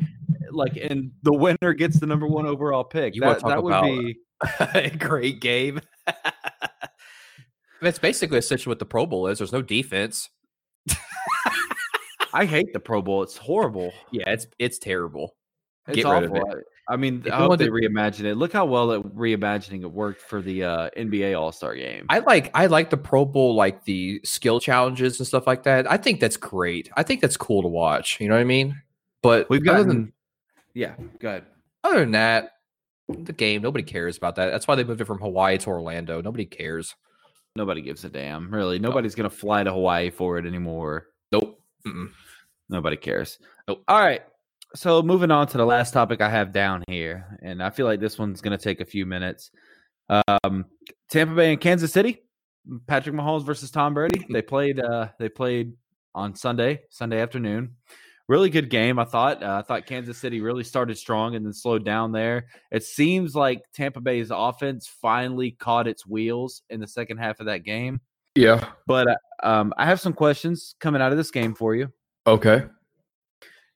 [0.49, 3.15] Like, and the winner gets the number one overall pick.
[3.15, 4.17] You that talk that would be.
[4.59, 5.81] a great game.
[7.81, 9.37] That's basically essentially what the Pro Bowl is.
[9.37, 10.29] There's no defense.
[12.33, 13.23] I hate the Pro Bowl.
[13.23, 13.91] It's horrible.
[14.11, 15.35] Yeah, it's it's terrible.
[15.87, 16.43] It's Get awful.
[16.89, 18.35] I mean, If I hope they to- reimagine it.
[18.35, 22.05] Look how well it reimagining it worked for the uh, NBA All Star game.
[22.09, 25.89] I like I like the Pro Bowl, like the skill challenges and stuff like that.
[25.91, 26.89] I think that's great.
[26.95, 28.19] I think that's cool to watch.
[28.21, 28.81] You know what I mean?
[29.21, 29.87] But We've other gotten.
[29.89, 30.13] than
[30.73, 31.45] yeah, go ahead.
[31.83, 32.51] other than that,
[33.09, 34.51] the game nobody cares about that.
[34.51, 36.21] That's why they moved it from Hawaii to Orlando.
[36.21, 36.95] Nobody cares.
[37.55, 38.49] Nobody gives a damn.
[38.53, 41.07] Really, nobody's gonna fly to Hawaii for it anymore.
[41.31, 41.59] Nope.
[41.85, 42.09] Mm-mm.
[42.69, 43.39] Nobody cares.
[43.67, 43.83] Nope.
[43.87, 44.23] All right.
[44.75, 47.99] So moving on to the last topic I have down here, and I feel like
[47.99, 49.51] this one's going to take a few minutes.
[50.09, 50.65] Um,
[51.09, 52.21] Tampa Bay and Kansas City.
[52.85, 54.25] Patrick Mahomes versus Tom Brady.
[54.29, 54.79] They played.
[54.79, 55.73] Uh, they played
[56.13, 57.75] on Sunday, Sunday afternoon.
[58.27, 59.41] Really good game, I thought.
[59.41, 62.47] Uh, I thought Kansas City really started strong and then slowed down there.
[62.71, 67.45] It seems like Tampa Bay's offense finally caught its wheels in the second half of
[67.45, 68.01] that game.
[68.37, 68.69] Yeah.
[68.85, 71.91] But uh, um, I have some questions coming out of this game for you.
[72.25, 72.63] Okay.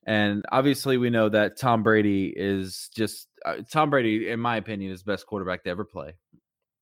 [0.05, 4.91] And obviously, we know that Tom Brady is just uh, Tom Brady, in my opinion,
[4.91, 6.13] is the best quarterback to ever play.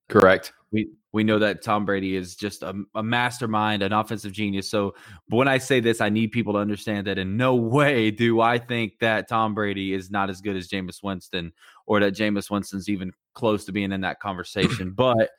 [0.09, 0.53] Correct.
[0.71, 4.69] We we know that Tom Brady is just a, a mastermind, an offensive genius.
[4.69, 4.95] So
[5.27, 8.57] when I say this, I need people to understand that in no way do I
[8.57, 11.51] think that Tom Brady is not as good as Jameis Winston,
[11.85, 14.91] or that Jameis Winston's even close to being in that conversation.
[14.95, 15.31] but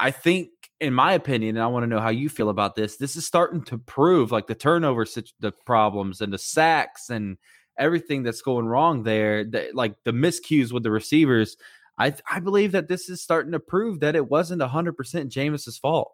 [0.00, 2.96] I think, in my opinion, and I want to know how you feel about this.
[2.96, 5.06] This is starting to prove like the turnover,
[5.40, 7.36] the problems, and the sacks, and
[7.78, 9.44] everything that's going wrong there.
[9.44, 11.56] That like the miscues with the receivers.
[11.98, 15.78] I I believe that this is starting to prove that it wasn't hundred percent Jameis's
[15.78, 16.12] fault.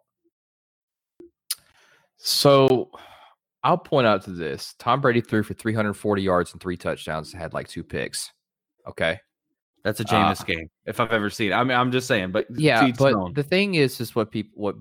[2.17, 2.91] So
[3.63, 4.75] I'll point out to this.
[4.79, 8.31] Tom Brady threw for 340 yards and three touchdowns, had like two picks.
[8.87, 9.19] Okay.
[9.87, 11.53] That's a Uh, Jameis game if I've ever seen.
[11.53, 11.55] it.
[11.55, 13.33] I mean, I'm just saying, but Yeah, but their own.
[13.33, 14.75] the thing is, is what people, what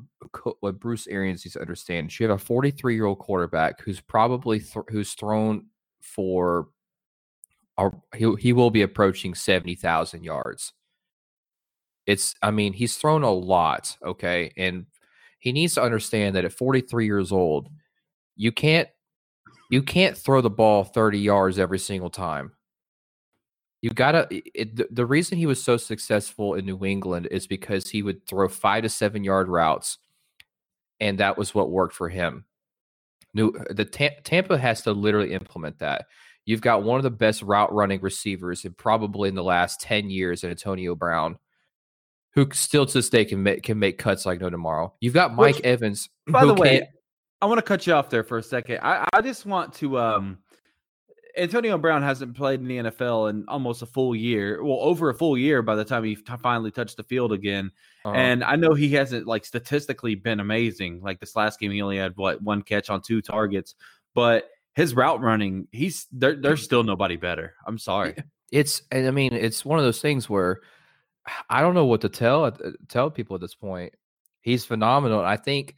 [0.58, 2.10] what Bruce Arians needs to understand.
[2.10, 5.66] is You have a 43 year old quarterback who's probably th- who's thrown
[6.02, 6.70] for,
[7.78, 10.72] or he he will be approaching 70,000 yards.
[12.04, 13.96] It's, I mean, he's thrown a lot.
[14.04, 14.86] Okay, and
[15.38, 17.68] he needs to understand that at 43 years old,
[18.34, 18.88] you can't
[19.70, 22.50] you can't throw the ball 30 yards every single time.
[23.82, 24.26] You gotta.
[24.30, 28.26] It, the, the reason he was so successful in New England is because he would
[28.26, 29.98] throw five to seven yard routes,
[30.98, 32.46] and that was what worked for him.
[33.34, 36.06] New the Ta- Tampa has to literally implement that.
[36.46, 40.08] You've got one of the best route running receivers, and probably in the last ten
[40.08, 41.38] years, in Antonio Brown,
[42.32, 44.94] who still to this day can make can make cuts like no tomorrow.
[45.00, 46.08] You've got Mike Which, Evans.
[46.26, 46.88] By the way,
[47.42, 48.78] I want to cut you off there for a second.
[48.82, 49.98] I, I just want to.
[49.98, 50.38] um
[51.36, 54.62] Antonio Brown hasn't played in the NFL in almost a full year.
[54.64, 57.70] Well, over a full year by the time he t- finally touched the field again.
[58.04, 61.00] uh, And I know he hasn't like statistically been amazing.
[61.02, 63.74] Like this last game, he only had what one catch on two targets,
[64.14, 66.36] but his route running, he's there.
[66.36, 67.54] There's still nobody better.
[67.66, 68.14] I'm sorry.
[68.52, 70.60] it's and I mean it's one of those things where
[71.50, 72.52] I don't know what to tell uh,
[72.88, 73.94] tell people at this point.
[74.40, 75.20] He's phenomenal.
[75.20, 75.76] I think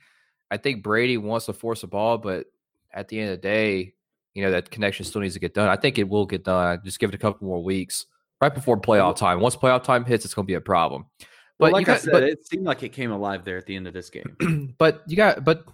[0.50, 2.46] I think Brady wants to force a ball, but
[2.92, 3.94] at the end of the day,
[4.38, 5.68] you know that connection still needs to get done.
[5.68, 6.80] I think it will get done.
[6.84, 8.06] Just give it a couple more weeks,
[8.40, 9.24] right before playoff mm-hmm.
[9.24, 9.40] time.
[9.40, 11.06] Once playoff time hits, it's going to be a problem.
[11.18, 11.26] But
[11.58, 13.74] But like you I said, but, it seemed like it came alive there at the
[13.74, 14.76] end of this game.
[14.78, 15.64] but you got but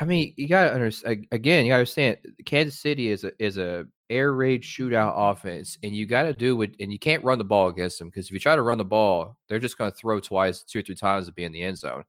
[0.00, 1.66] I mean you got to understand again.
[1.66, 2.16] You got to understand
[2.46, 6.62] Kansas City is a is a air raid shootout offense, and you got to do
[6.62, 6.74] it.
[6.80, 8.84] And you can't run the ball against them because if you try to run the
[8.86, 11.62] ball, they're just going to throw twice, two or three times to be in the
[11.62, 12.04] end zone.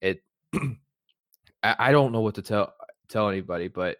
[0.00, 0.22] It.
[1.64, 2.74] I, I don't know what to tell
[3.08, 3.96] tell anybody, but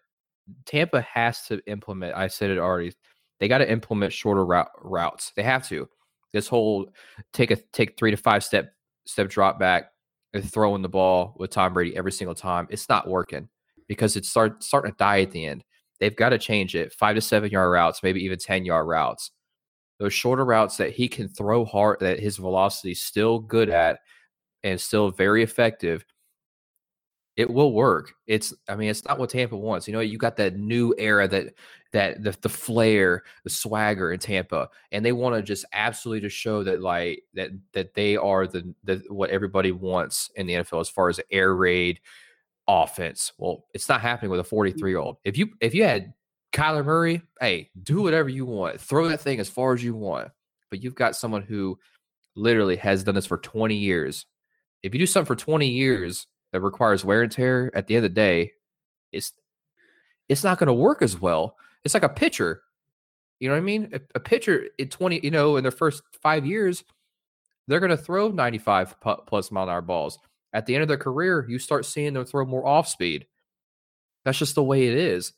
[0.66, 2.16] Tampa has to implement.
[2.16, 2.92] I said it already.
[3.40, 5.32] They got to implement shorter route, routes.
[5.36, 5.88] They have to.
[6.32, 6.90] This whole
[7.32, 8.72] take a take three to five step
[9.06, 9.92] step drop back
[10.32, 12.66] and throwing the ball with Tom Brady every single time.
[12.70, 13.48] It's not working
[13.88, 15.64] because it's start starting to die at the end.
[16.00, 16.92] They've got to change it.
[16.92, 19.30] Five to seven yard routes, maybe even ten yard routes.
[20.00, 24.00] Those shorter routes that he can throw hard, that his velocity is still good at,
[24.64, 26.04] and still very effective,
[27.36, 28.14] it will work.
[28.26, 29.88] It's I mean, it's not what Tampa wants.
[29.88, 31.54] You know, you got that new era that
[31.92, 36.36] that the the flair, the swagger in Tampa, and they want to just absolutely just
[36.36, 40.80] show that like that that they are the the what everybody wants in the NFL
[40.80, 42.00] as far as air raid
[42.68, 43.32] offense.
[43.38, 44.48] Well, it's not happening with a mm.
[44.48, 45.16] 43 year old.
[45.24, 46.14] If you if you had
[46.52, 50.30] Kyler Murray, hey, do whatever you want, throw that thing as far as you want.
[50.70, 51.78] But you've got someone who
[52.36, 54.26] literally has done this for 20 years.
[54.82, 58.04] If you do something for 20 years that requires wear and tear, at the end
[58.04, 58.52] of the day,
[59.10, 59.32] it's
[60.28, 61.56] it's not going to work as well.
[61.82, 62.62] It's like a pitcher.
[63.40, 63.90] You know what I mean?
[63.92, 66.84] A, a pitcher in 20, you know, in their first five years,
[67.66, 68.94] they're going to throw 95
[69.26, 70.20] plus mile an hour balls.
[70.52, 73.26] At the end of their career, you start seeing them throw more off speed.
[74.24, 75.32] That's just the way it is.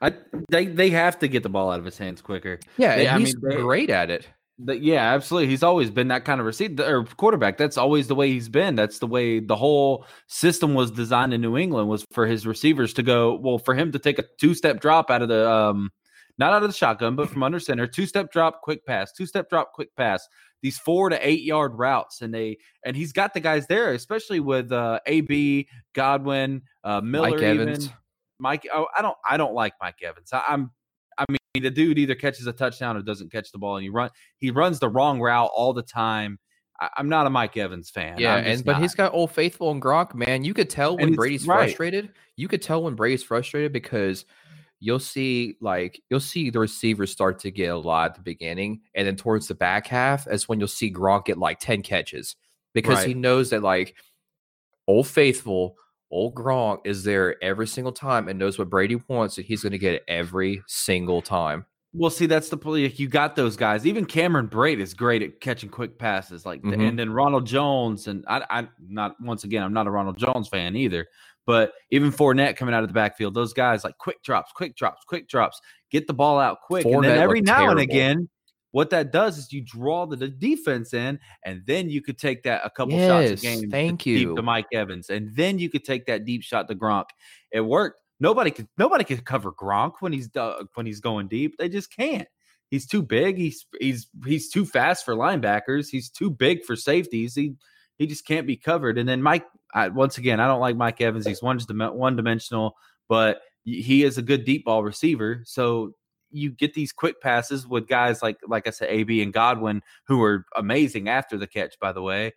[0.00, 0.14] I
[0.50, 2.60] they they have to get the ball out of his hands quicker.
[2.78, 4.26] Yeah, They- he's they- great at it.
[4.58, 5.48] The- yeah, absolutely.
[5.48, 7.58] He's always been that kind of receiver or quarterback.
[7.58, 8.74] That's always the way he's been.
[8.74, 12.94] That's the way the whole system was designed in New England was for his receivers
[12.94, 13.36] to go.
[13.36, 15.90] Well, for him to take a two step drop out of the um,
[16.38, 19.26] not out of the shotgun, but from under center, two step drop, quick pass, two
[19.26, 20.26] step drop, quick pass.
[20.62, 24.40] These four to eight yard routes, and they and he's got the guys there, especially
[24.40, 27.68] with uh, AB Godwin, uh, Miller, Mike even.
[27.68, 27.90] Evans.
[28.38, 30.30] Mike, oh, I don't, I don't like Mike Evans.
[30.32, 30.70] I, I'm,
[31.18, 33.88] I mean, the dude either catches a touchdown or doesn't catch the ball, and he
[33.88, 36.38] run, he runs the wrong route all the time.
[36.80, 38.18] I, I'm not a Mike Evans fan.
[38.18, 40.44] Yeah, and but he's got old faithful and Gronk, man.
[40.44, 41.58] You could tell when Brady's right.
[41.58, 42.10] frustrated.
[42.36, 44.24] You could tell when Brady's frustrated because
[44.78, 48.82] you'll see like you'll see the receivers start to get a lot at the beginning,
[48.94, 52.36] and then towards the back half is when you'll see Gronk get like 10 catches
[52.74, 53.94] because he knows that like
[54.86, 55.76] old faithful,
[56.10, 59.78] old Gronk is there every single time and knows what Brady wants, and he's gonna
[59.78, 61.66] get it every single time.
[61.92, 62.88] Well, see, that's the play.
[62.88, 63.86] You got those guys.
[63.86, 66.88] Even Cameron Brate is great at catching quick passes, like, Mhm.
[66.88, 68.06] and then Ronald Jones.
[68.06, 71.06] And I, I, not once again, I'm not a Ronald Jones fan either.
[71.46, 75.04] But even Fournette coming out of the backfield, those guys like quick drops, quick drops,
[75.06, 76.84] quick drops, get the ball out quick.
[76.84, 78.28] and then every now and again,
[78.76, 82.42] what that does is you draw the, the defense in, and then you could take
[82.42, 83.70] that a couple shots a Yes, game.
[83.70, 84.36] thank deep you.
[84.36, 87.06] to Mike Evans, and then you could take that deep shot to Gronk.
[87.52, 88.02] It worked.
[88.20, 91.56] Nobody could nobody could cover Gronk when he's uh, when he's going deep.
[91.56, 92.28] They just can't.
[92.68, 93.38] He's too big.
[93.38, 95.88] He's he's he's too fast for linebackers.
[95.88, 97.34] He's too big for safeties.
[97.34, 97.54] He
[97.96, 98.98] he just can't be covered.
[98.98, 101.26] And then Mike, I, once again, I don't like Mike Evans.
[101.26, 102.76] He's one just one dimensional,
[103.08, 105.40] but he is a good deep ball receiver.
[105.46, 105.94] So
[106.36, 110.22] you get these quick passes with guys like like I said, AB and Godwin, who
[110.22, 111.78] are amazing after the catch.
[111.80, 112.32] By the way,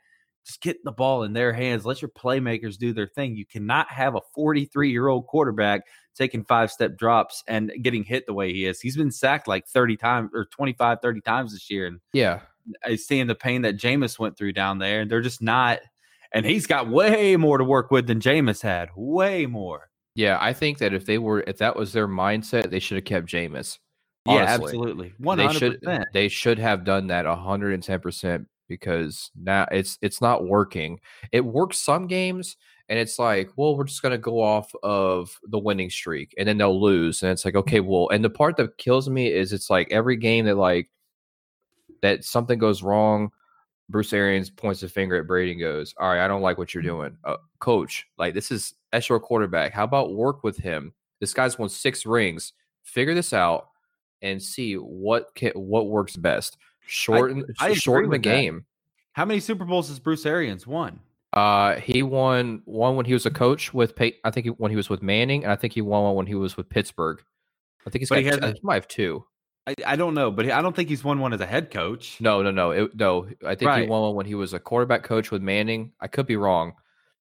[0.45, 1.85] just get the ball in their hands.
[1.85, 3.35] Let your playmakers do their thing.
[3.35, 5.81] You cannot have a 43 year old quarterback
[6.15, 8.81] taking five step drops and getting hit the way he is.
[8.81, 11.87] He's been sacked like 30 times or 25, 30 times this year.
[11.87, 12.41] And Yeah.
[12.85, 15.01] I seeing the pain that Jameis went through down there.
[15.01, 15.79] And they're just not,
[16.31, 18.89] and he's got way more to work with than Jameis had.
[18.95, 19.89] Way more.
[20.15, 23.05] Yeah, I think that if they were if that was their mindset, they should have
[23.05, 23.77] kept Jameis.
[24.29, 25.13] Yeah, absolutely.
[25.19, 25.51] They 100%.
[25.53, 30.99] should they should have done that 110% because now it's it's not working.
[31.31, 32.55] It works some games
[32.87, 36.47] and it's like, well, we're just going to go off of the winning streak and
[36.47, 39.51] then they'll lose and it's like, okay, well, and the part that kills me is
[39.51, 40.89] it's like every game that like
[42.01, 43.31] that something goes wrong,
[43.89, 46.73] Bruce Arians points a finger at Brady and goes, "All right, I don't like what
[46.73, 48.05] you're doing, uh, coach.
[48.17, 49.73] Like this is that's your quarterback.
[49.73, 50.93] How about work with him?
[51.19, 52.53] This guy's won six rings.
[52.83, 53.69] Figure this out
[54.21, 56.57] and see what can, what works best.
[56.85, 58.29] Shorten I agree shorten the with that.
[58.29, 58.65] game.
[59.13, 60.99] How many Super Bowls has Bruce Arians won?
[61.33, 64.71] Uh, he won one when he was a coach with Pey- I think he, when
[64.71, 67.21] he was with Manning, and I think he won one when he was with Pittsburgh.
[67.85, 68.21] I think he's But got.
[68.23, 69.23] he I think he might have two.
[69.67, 71.69] I, I don't know, but he, I don't think he's won one as a head
[71.69, 72.19] coach.
[72.19, 73.27] No, no, no, it, no.
[73.45, 75.91] I think he won one when he was a quarterback coach with Manning.
[76.01, 76.73] I could be wrong,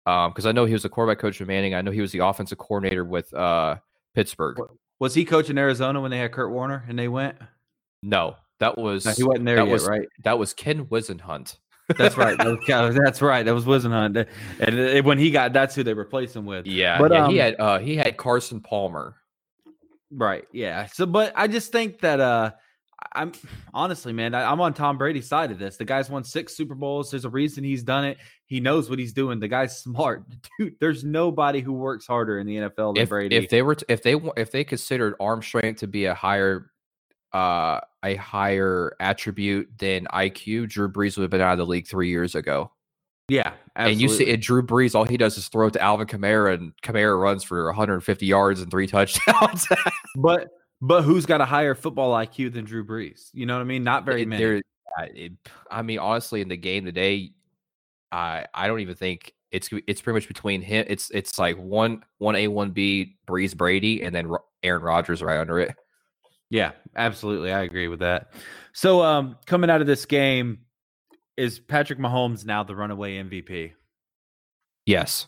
[0.05, 1.75] um, because I know he was a quarterback coach with Manning.
[1.75, 3.77] I know he was the offensive coordinator with uh
[4.15, 4.59] Pittsburgh.
[4.99, 7.37] Was he coaching Arizona when they had Kurt Warner and they went?
[8.03, 10.09] No, that was No, he wasn't there that yet, was right?
[10.25, 11.57] that was Ken Whisenhunt.
[11.97, 12.37] That's right.
[12.67, 13.45] That's right.
[13.45, 14.27] That was Whisenhunt.
[14.59, 16.67] And when he got, that's who they replaced him with.
[16.67, 19.15] Yeah, But, yeah, he um, had uh he had Carson Palmer.
[20.11, 20.45] Right.
[20.53, 20.87] Yeah.
[20.87, 22.53] So, but I just think that uh
[23.13, 23.33] I'm
[23.75, 25.77] honestly, man, I, I'm on Tom Brady's side of this.
[25.77, 27.11] The guy's won six Super Bowls.
[27.11, 28.19] There's a reason he's done it.
[28.47, 29.39] He knows what he's doing.
[29.39, 30.25] The guy's smart,
[30.59, 30.75] dude.
[30.81, 33.37] There's nobody who works harder in the NFL than If Brady.
[33.37, 36.71] if they were to, if they if they considered arm strength to be a higher
[37.33, 41.87] uh a higher attribute than IQ, Drew Brees would have been out of the league
[41.87, 42.71] three years ago.
[43.29, 44.33] yeah, And you see, absolutely.
[44.35, 47.43] it, Drew Brees, all he does is throw it to Alvin Kamara, and Kamara runs
[47.45, 49.67] for 150 yards and three touchdowns.
[50.17, 50.49] but
[50.81, 53.31] but who's got a higher football IQ than Drew Brees?
[53.33, 53.85] You know what I mean?
[53.85, 54.43] Not very It- many.
[54.45, 54.63] there-
[54.99, 55.33] I- it-
[55.71, 57.33] I mean, honestly, in the game today,
[58.13, 60.85] I I don't even think it's it's pretty much between him.
[60.89, 64.31] It's it's like one one A one B Brees Brady and then
[64.63, 65.75] Aaron Rodgers right under it.
[66.51, 67.53] Yeah, absolutely.
[67.53, 68.33] I agree with that.
[68.73, 70.61] So um coming out of this game,
[71.37, 73.73] is Patrick Mahomes now the runaway MVP?
[74.87, 75.27] Yes.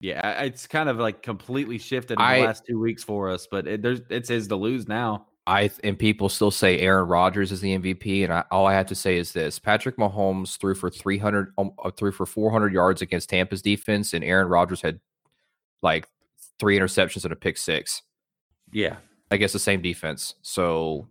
[0.00, 3.48] Yeah, it's kind of like completely shifted in I- the last two weeks for us,
[3.50, 5.26] but it, there's it's his to lose now.
[5.46, 8.86] I and people still say Aaron Rodgers is the MVP, and I, all I have
[8.86, 12.52] to say is this: Patrick Mahomes threw for three hundred, um, uh, threw for four
[12.52, 15.00] hundred yards against Tampa's defense, and Aaron Rodgers had
[15.80, 16.06] like
[16.58, 18.02] three interceptions and a pick six
[18.72, 18.96] Yeah,
[19.30, 20.34] I guess the same defense.
[20.42, 21.08] So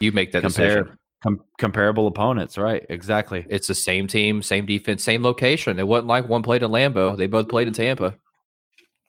[0.00, 0.98] you make that compare decision.
[1.24, 2.84] Com- comparable opponents, right?
[2.88, 3.46] Exactly.
[3.48, 5.78] It's the same team, same defense, same location.
[5.78, 8.14] It wasn't like one played in Lambeau; they both played in Tampa.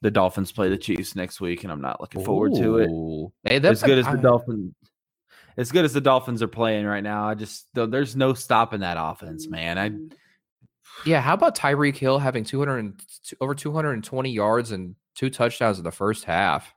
[0.01, 2.89] The Dolphins play the Chiefs next week, and I'm not looking forward to it.
[2.89, 3.32] Ooh.
[3.43, 4.74] Hey, as good as the Dolphins,
[5.57, 8.80] as good as the Dolphins are playing right now, I just th- there's no stopping
[8.80, 9.78] that offense, man.
[9.78, 9.91] I
[11.05, 13.01] Yeah, how about Tyreek Hill having 200 and-
[13.41, 16.74] over 220 yards and two touchdowns in the first half?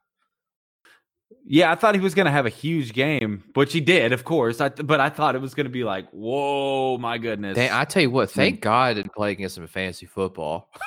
[1.44, 4.24] Yeah, I thought he was going to have a huge game, which he did, of
[4.24, 4.60] course.
[4.60, 7.56] I, but I thought it was going to be like, whoa, my goodness.
[7.56, 10.70] Dang, I tell you what, thank God I didn't play against him in fantasy football.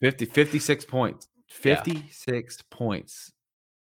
[0.00, 1.28] 50, 56 points.
[1.64, 1.82] Yeah.
[1.82, 3.32] 56 points.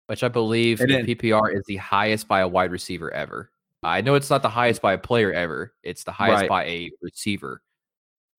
[0.06, 3.50] which I believe And in then- PPR is the highest by a wide receiver ever.
[3.82, 5.72] I know it's not the highest by a player ever.
[5.82, 6.48] It's the highest Right.
[6.48, 7.62] by a receiver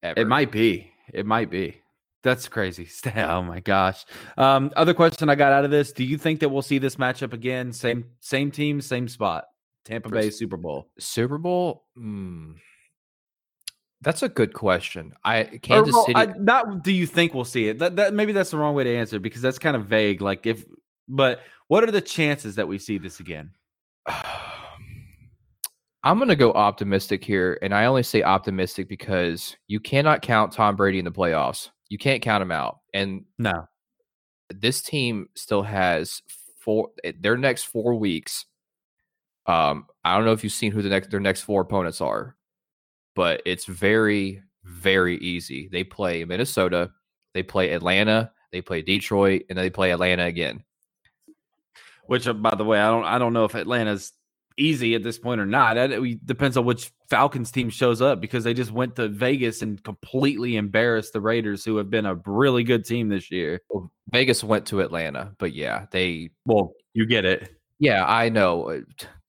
[0.04, 0.20] ever.
[0.20, 0.92] It might be.
[1.14, 1.82] It might be.
[2.24, 2.88] That's crazy.
[3.16, 4.06] Oh my gosh.
[4.38, 6.96] Um, other question I got out of this: Do you think that we'll see this
[6.96, 7.74] matchup again?
[7.74, 9.46] Same same team, same spot.
[9.86, 10.90] Tampa Bay Super Bowl.
[11.00, 11.86] Super Bowl.
[11.96, 12.54] Hmm.
[14.02, 15.14] That's a good question.
[15.24, 16.18] I Kansas well, City.
[16.18, 17.80] I- not do you think we'll see it?
[17.80, 20.22] That, that maybe that's the wrong way to answer because that's kind of vague.
[20.22, 20.66] Like if,
[21.08, 23.52] but what are the chances that we see this again?
[26.04, 30.52] I'm going to go optimistic here, and I only say optimistic because you cannot count
[30.52, 31.70] Tom Brady in the playoffs.
[31.92, 33.68] You can't count them out, and No.
[34.50, 36.22] this team still has
[36.58, 38.46] four eh, their next four weeks.
[39.46, 42.38] Um, I don't know if you've seen who the next their next four opponents are,
[43.14, 45.68] but it's very very easy.
[45.70, 46.92] They play Minnesota,
[47.34, 50.64] they play Atlanta, they play Detroit, and then they play Atlanta again.
[52.06, 54.14] Which, uh, by the way, I don't I don't know if Atlanta's
[54.58, 55.78] easy at this point or not.
[55.78, 59.82] It depends on which Falcons team shows up because they just went to Vegas and
[59.84, 63.62] completely embarrassed the Raiders, who have been a really good team this year.
[64.12, 67.50] Vegas went to Atlanta, but yeah, they Well, you get it.
[67.80, 68.70] yeah, I know.
[68.72, 68.80] Uh,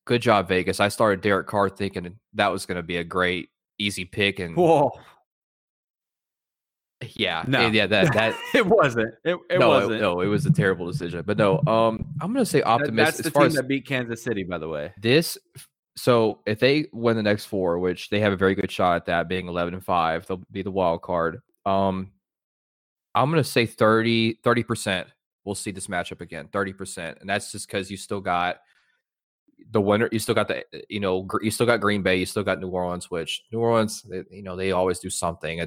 [0.04, 0.80] Good job, Vegas.
[0.80, 4.56] I started Derek Carr thinking that was going to be a great easy pick, and
[4.56, 4.90] Whoa,
[7.14, 7.66] yeah, No.
[7.68, 9.14] yeah, that that it wasn't.
[9.24, 9.94] It, it no, wasn't.
[9.94, 11.22] It, no, it was a terrible decision.
[11.26, 14.22] But no, um, I'm gonna say That- optimistic that's the team as that beat Kansas
[14.22, 14.92] City, by the way.
[15.00, 15.38] this.
[15.94, 19.06] So if they win the next four, which they have a very good shot at
[19.06, 21.42] that, being 11 and five, they'll be the wild card.
[21.66, 22.12] Um,
[23.14, 25.08] I'm gonna say 30 30 percent.
[25.44, 28.60] We'll see this matchup again, 30 percent, and that's just because you still got
[29.70, 30.08] the winner.
[30.10, 32.68] You still got the you know you still got Green Bay, you still got New
[32.68, 35.60] Orleans, which New Orleans, they, you know, they always do something.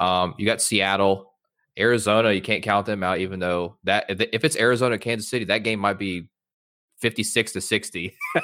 [0.00, 1.32] Um, you got Seattle,
[1.78, 2.32] Arizona.
[2.32, 5.78] You can't count them out, even though that if it's Arizona, Kansas City, that game
[5.80, 6.28] might be
[7.00, 8.16] 56 to 60.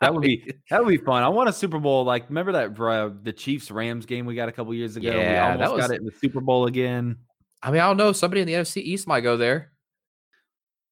[0.00, 1.22] That would be that would be fun.
[1.22, 2.04] I want a Super Bowl.
[2.04, 5.10] Like, remember that uh, the Chiefs Rams game we got a couple years ago?
[5.10, 7.18] we Yeah, that almost was- got it in the Super Bowl again.
[7.62, 8.12] I mean, I don't know.
[8.12, 9.72] Somebody in the NFC East might go there.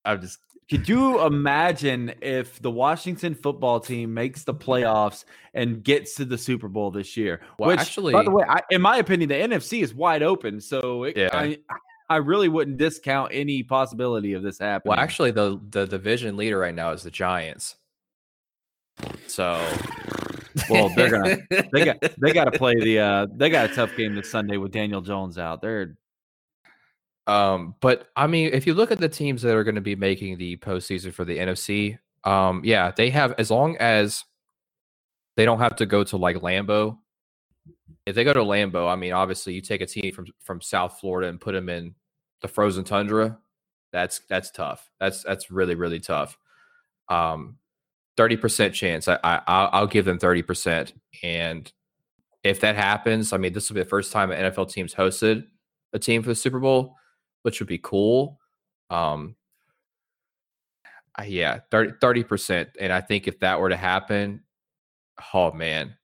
[0.04, 0.38] I'm just
[0.70, 6.36] could you imagine if the Washington football team makes the playoffs and gets to the
[6.36, 7.40] Super Bowl this year?
[7.58, 10.60] Well, Which, actually- by the way, I, in my opinion, the NFC is wide open.
[10.60, 11.30] So it, Yeah.
[11.32, 11.58] I,
[12.10, 14.90] I really wouldn't discount any possibility of this happening.
[14.90, 17.76] Well, actually, the the division leader right now is the Giants.
[19.26, 19.54] So,
[20.70, 21.38] Well, they're gonna-
[21.72, 24.56] they got they got to play the uh, they got a tough game this Sunday
[24.56, 25.60] with Daniel Jones out.
[25.62, 25.96] They're
[27.28, 29.94] Um, but I mean, if you look at the teams that are going to be
[29.94, 34.24] making the postseason for the NFC, um, yeah, they have as long as
[35.36, 36.98] they don't have to go to like Lambeau.
[38.06, 40.98] If they go to Lambeau, I mean, obviously, you take a team from from South
[41.00, 41.94] Florida and put them in
[42.40, 43.38] the frozen tundra.
[43.92, 44.90] That's that's tough.
[44.98, 46.38] That's that's really really tough.
[47.10, 47.58] Um,
[48.16, 49.06] thirty percent chance.
[49.06, 51.70] I, I I'll I'll give them thirty percent, and
[52.42, 55.44] if that happens, I mean, this will be the first time an NFL team's hosted
[55.92, 56.96] a team for the Super Bowl,
[57.48, 58.38] which would be cool.
[58.90, 59.36] Um,
[61.26, 64.42] yeah, 30 percent, and I think if that were to happen,
[65.32, 65.96] oh man,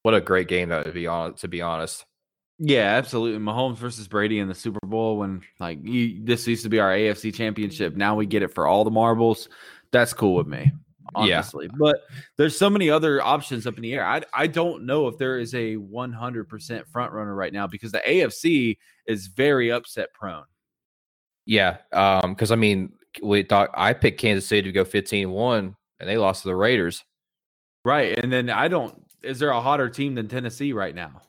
[0.00, 1.34] what a great game that would be on.
[1.34, 2.06] To be honest,
[2.58, 3.38] yeah, absolutely.
[3.38, 6.90] Mahomes versus Brady in the Super Bowl when like you, this used to be our
[6.90, 7.94] AFC championship.
[7.94, 9.50] Now we get it for all the marbles.
[9.92, 10.72] That's cool with me.
[11.24, 11.36] Yeah.
[11.36, 11.68] honestly.
[11.78, 12.00] But
[12.36, 14.04] there's so many other options up in the air.
[14.04, 18.02] I I don't know if there is a 100% front runner right now because the
[18.06, 20.44] AFC is very upset prone.
[21.44, 22.92] Yeah, um, because I mean,
[23.22, 27.04] we thought I picked Kansas City to go 15-1, and they lost to the Raiders.
[27.84, 28.18] Right.
[28.18, 31.22] And then I don't is there a hotter team than Tennessee right now?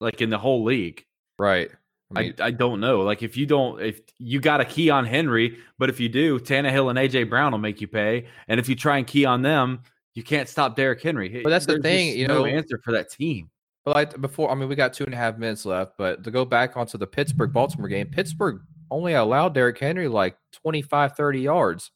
[0.00, 1.04] Like in the whole league?
[1.38, 1.70] Right.
[2.14, 3.00] I I, mean, I don't know.
[3.02, 6.38] Like if you don't, if you got a key on Henry, but if you do,
[6.40, 8.26] Tannehill and AJ Brown will make you pay.
[8.48, 9.80] And if you try and key on them,
[10.14, 11.40] you can't stop Derrick Henry.
[11.42, 13.48] But that's the thing, you no know- answer for that team.
[13.84, 15.92] but like before, I mean, we got two and a half minutes left.
[15.96, 20.36] But to go back onto the Pittsburgh Baltimore game, Pittsburgh only allowed Derrick Henry like
[20.62, 21.90] 25, 30 yards.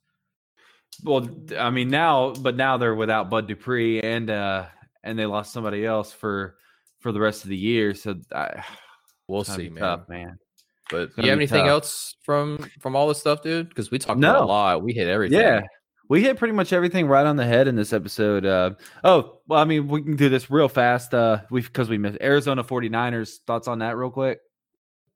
[1.03, 4.67] Well, I mean now, but now they're without Bud Dupree and uh
[5.03, 6.57] and they lost somebody else for
[7.01, 7.95] for the rest of the year.
[7.95, 8.65] So I,
[9.29, 9.83] We'll see, man.
[9.83, 10.39] tough, man.
[10.91, 11.69] But do you have anything tough.
[11.71, 13.69] else from from all this stuff, dude?
[13.69, 14.45] Because we talked about No.
[14.45, 14.83] a lot.
[14.83, 15.39] We hit everything.
[15.41, 15.63] Yeah.
[16.11, 18.45] We hit pretty much everything right on the head in this episode.
[18.45, 18.73] Uh,
[19.03, 21.15] oh, well, I mean, we can do this real fast.
[21.15, 23.39] Uh, we because we missed Arizona 49ers.
[23.47, 24.41] Thoughts on that, real quick?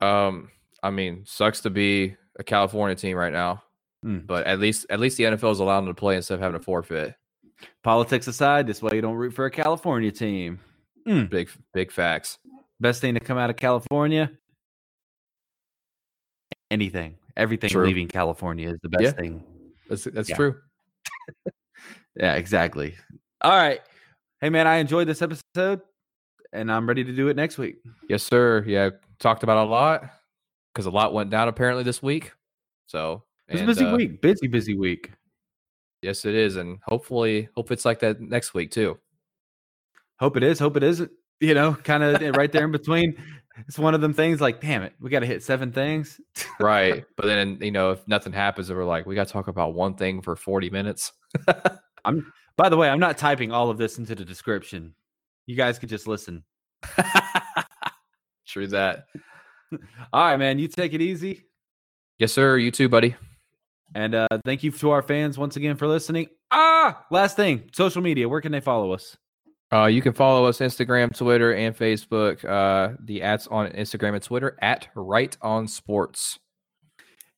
[0.01, 0.51] Um,
[0.83, 3.63] I mean, sucks to be a California team right now,
[4.05, 4.27] Mm.
[4.27, 6.59] but at least at least the NFL is allowing them to play instead of having
[6.59, 7.15] to forfeit.
[7.83, 10.61] Politics aside, this way you don't root for a California team.
[11.05, 12.39] Big big facts.
[12.81, 14.31] Best thing to come out of California?
[16.71, 17.87] Anything, everything True.
[17.87, 19.11] leaving California is the best Yeah.
[19.13, 19.45] thing.
[19.89, 20.37] That's that's Yeah.
[20.37, 20.61] true.
[22.17, 22.97] Yeah, exactly.
[23.43, 23.81] All right.
[24.41, 25.81] Hey, man, I enjoyed this episode
[26.53, 27.77] and I'm ready to do it next week.
[28.09, 28.65] Yes, sir.
[28.67, 30.11] Yeah, talked about a lot
[30.73, 32.33] because a lot went down apparently this week.
[32.87, 34.21] So It was a busy uh, week.
[34.21, 35.13] Busy, busy week.
[36.03, 38.99] Yes, it is, and hopefully, hope it's like that next week too.
[40.19, 40.59] Hope it is.
[40.59, 41.13] Hope it isn't.
[41.41, 43.17] You know, kind of right there in between.
[43.67, 46.21] It's one of them things like, damn it, we got to hit seven things.
[46.61, 49.75] Right, but then you know if nothing happens, we're like, we got to talk about
[49.75, 51.13] one thing for forty minutes.
[52.05, 54.95] I'm, by the way, I'm not typing all of this into the description.
[55.47, 56.45] You guys could just listen.
[58.47, 59.07] True that.
[60.13, 60.59] All right, man.
[60.59, 61.45] You take it easy.
[62.19, 62.57] Yes, sir.
[62.57, 63.17] You too, buddy.
[63.95, 66.29] And uh, thank you to our fans once again for listening.
[66.51, 68.29] Ah, last thing social media.
[68.29, 69.17] Where can they follow us?
[69.73, 72.45] Uh, you can follow us Instagram, Twitter, and Facebook.
[72.45, 76.39] Uh, the ads on Instagram and Twitter at Right on Sports.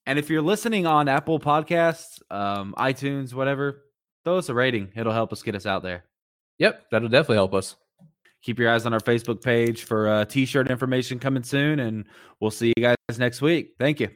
[0.06, 3.82] And if you're listening on Apple Podcasts, um, iTunes, whatever,
[4.24, 4.92] throw us a rating.
[4.94, 6.04] It'll help us get us out there.
[6.58, 7.76] Yep, that'll definitely help us.
[8.42, 11.80] Keep your eyes on our Facebook page for uh, t shirt information coming soon.
[11.80, 12.06] And
[12.40, 13.74] we'll see you guys next week.
[13.78, 14.08] Thank you.